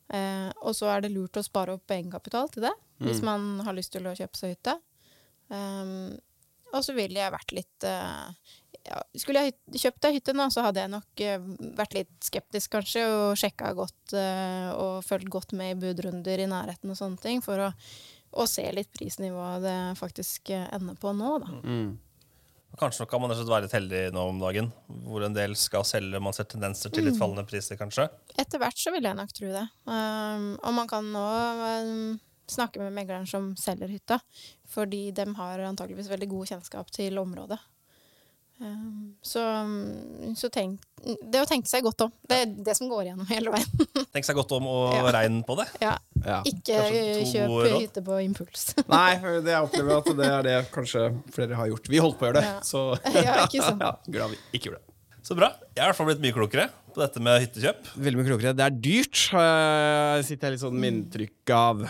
Uh, 0.08 0.48
og 0.64 0.72
så 0.78 0.88
er 0.94 1.02
det 1.04 1.12
lurt 1.12 1.36
å 1.36 1.44
spare 1.44 1.76
opp 1.76 1.92
egenkapital 1.92 2.48
til 2.54 2.64
det, 2.70 2.72
hvis 3.04 3.20
man 3.26 3.60
har 3.66 3.76
lyst 3.76 3.92
til 3.92 4.08
å 4.08 4.16
kjøpe 4.16 4.40
seg 4.40 4.54
hytte. 4.56 4.78
Um, 5.52 6.16
og 6.72 6.86
så 6.88 6.96
ville 6.96 7.20
jeg 7.20 7.32
vært 7.32 7.52
litt 7.56 7.84
eh, 7.88 8.56
ja, 8.86 9.02
Skulle 9.18 9.46
jeg 9.46 9.82
kjøpt 9.82 10.08
ei 10.08 10.16
hytte 10.18 10.36
nå, 10.36 10.48
så 10.54 10.66
hadde 10.66 10.84
jeg 10.84 10.94
nok 10.94 11.24
eh, 11.26 11.48
vært 11.78 11.98
litt 11.98 12.14
skeptisk, 12.26 12.72
kanskje, 12.78 13.06
og 13.10 13.40
sjekka 13.40 13.74
godt 13.78 14.16
eh, 14.20 14.70
og 14.78 15.00
fulgt 15.06 15.32
godt 15.34 15.56
med 15.58 15.74
i 15.76 15.80
budrunder 15.86 16.44
i 16.44 16.50
nærheten 16.50 16.94
og 16.94 17.00
sånne 17.00 17.22
ting, 17.22 17.44
for 17.46 17.68
å, 17.68 17.72
å 18.36 18.48
se 18.50 18.66
litt 18.76 18.92
prisnivået 18.94 19.66
det 19.66 19.78
faktisk 20.00 20.54
eh, 20.54 20.68
ender 20.76 21.00
på 21.02 21.16
nå, 21.18 21.38
da. 21.46 21.54
Kanskje 22.76 23.06
nok 23.06 23.12
kan 23.14 23.22
man 23.24 23.32
være 23.32 23.64
litt 23.64 23.76
heldig 23.76 24.00
nå 24.12 24.24
om 24.34 24.40
dagen, 24.42 24.68
hvor 25.08 25.24
en 25.24 25.36
del 25.36 25.54
skal 25.56 25.86
selge. 25.88 26.20
Man 26.20 26.36
ser 26.36 26.48
tendenser 26.52 26.92
til 26.92 27.06
litt 27.08 27.16
fallende 27.16 27.46
priser, 27.48 27.80
kanskje. 27.80 28.10
Etter 28.36 28.60
hvert 28.60 28.80
så 28.80 28.92
vil 28.92 29.08
jeg 29.08 29.16
nok 29.16 29.32
tro 29.32 29.52
det. 29.54 29.64
Um, 29.88 30.50
og 30.60 30.76
man 30.76 30.90
kan 30.92 31.08
nå 31.14 31.24
um, 31.86 32.18
snakke 32.52 32.82
med 32.84 32.92
megleren 32.98 33.30
som 33.32 33.54
selger 33.60 33.94
hytta, 33.96 34.20
fordi 34.68 35.06
de 35.16 35.28
har 35.38 35.64
antageligvis 35.70 36.12
veldig 36.12 36.30
god 36.34 36.52
kjennskap 36.52 36.92
til 36.92 37.22
området. 37.24 37.62
Um, 38.56 39.16
så 39.20 39.42
så 40.40 40.48
tenk, 40.54 40.80
det 41.04 41.42
å 41.44 41.48
tenke 41.50 41.68
seg 41.68 41.84
godt 41.84 42.06
om. 42.06 42.12
Det 42.24 42.38
er 42.40 42.54
det 42.70 42.76
som 42.78 42.88
går 42.88 43.02
igjennom 43.10 43.28
hele 43.28 43.52
veien. 43.52 43.88
Tenk 44.16 44.24
seg 44.28 44.38
godt 44.40 44.54
om 44.56 44.70
og 44.72 44.94
Ja. 44.96 45.02
regn 45.18 45.42
på 45.44 45.58
det. 45.60 45.66
Ja. 45.84 45.98
Ja. 46.24 46.38
Ikke 46.48 46.78
kjøpe 46.88 47.26
kjøp 47.34 47.52
råd? 47.52 47.76
hytte 47.84 48.04
på 48.08 48.20
impuls. 48.24 48.64
Nei, 48.96 49.18
det 49.44 49.52
jeg 49.52 49.68
opplever 49.68 50.00
at 50.00 50.10
det 50.22 50.30
er 50.32 50.48
det 50.48 50.56
kanskje 50.72 51.04
flere 51.36 51.60
har 51.60 51.68
gjort. 51.74 51.92
Vi 51.92 52.00
holdt 52.00 52.18
på 52.22 52.26
å 52.26 52.32
gjøre 52.32 52.40
det, 52.40 52.48
Ja. 52.48 52.64
så 52.64 52.86
Ja, 53.28 53.36
ikke 53.44 53.66
sånn. 53.68 53.84
ja, 53.84 53.92
glad 54.08 54.34
vi 54.38 54.40
ikke 54.56 54.72
gjorde 54.72 54.82
det. 54.86 54.96
Så 55.26 55.36
bra. 55.36 55.52
Jeg 55.74 55.82
er 55.82 55.88
i 55.88 55.90
hvert 55.90 55.98
fall 56.00 56.10
blitt 56.14 56.24
mye 56.24 56.38
klokere 56.38 56.70
på 56.96 57.02
dette 57.02 57.20
med 57.28 57.42
hyttekjøp. 57.44 57.92
Veldig 58.08 58.20
mye 58.22 58.30
klokere. 58.30 58.56
Det 58.56 58.66
er 58.70 58.76
dyrt, 58.88 59.22
uh, 59.36 60.22
sitter 60.24 60.48
jeg 60.48 60.56
litt 60.56 60.64
sånn 60.64 60.80
med 60.80 60.94
inntrykk 60.94 61.56
av. 61.60 61.82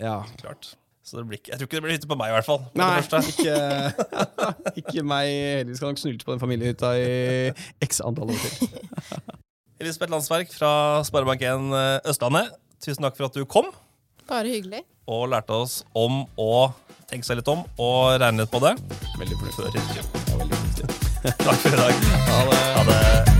Ja. 0.00 0.14
Klart. 0.40 0.72
Så 1.10 1.18
det 1.18 1.24
blir 1.26 1.40
ikke, 1.40 1.50
jeg 1.50 1.58
tror 1.58 1.66
ikke 1.66 1.78
det 1.80 1.82
blir 1.82 1.96
hytte 1.96 2.06
på 2.10 2.16
meg, 2.20 2.30
i 2.30 2.34
hvert 2.36 2.46
fall. 2.46 2.60
Nei, 2.78 2.90
ikke, 3.02 3.54
ikke 4.84 5.02
meg 5.10 5.26
heller. 5.32 5.72
Vi 5.72 5.78
skal 5.80 5.90
nok 5.90 5.98
snylte 5.98 6.26
på 6.28 6.36
den 6.36 6.42
familiehytta 6.42 6.92
i 7.02 7.08
x 7.82 7.98
antall 8.06 8.30
år 8.30 8.38
til. 8.44 8.70
Elisabeth 9.82 10.12
Landsverk 10.14 10.54
fra 10.54 10.70
Sparebank1 11.08 11.74
Østlandet, 12.12 12.52
tusen 12.84 13.02
takk 13.08 13.18
for 13.18 13.26
at 13.30 13.34
du 13.40 13.42
kom 13.48 13.72
Bare 14.30 14.46
hyggelig. 14.46 14.84
og 15.10 15.26
lærte 15.32 15.56
oss 15.56 15.80
om 15.98 16.22
å 16.38 16.70
tenke 17.10 17.26
seg 17.26 17.40
litt 17.40 17.50
om 17.50 17.64
og 17.80 18.14
regne 18.22 18.44
litt 18.44 18.54
på 18.54 18.62
det. 18.62 18.76
Veldig 19.18 19.40
fornøyd. 19.42 19.82
Takk 21.26 21.58
for 21.58 21.74
i 21.74 21.76
dag. 21.82 22.08
Ha 22.30 22.40
det. 22.52 22.62
Ha 22.78 22.88
det. 22.92 23.39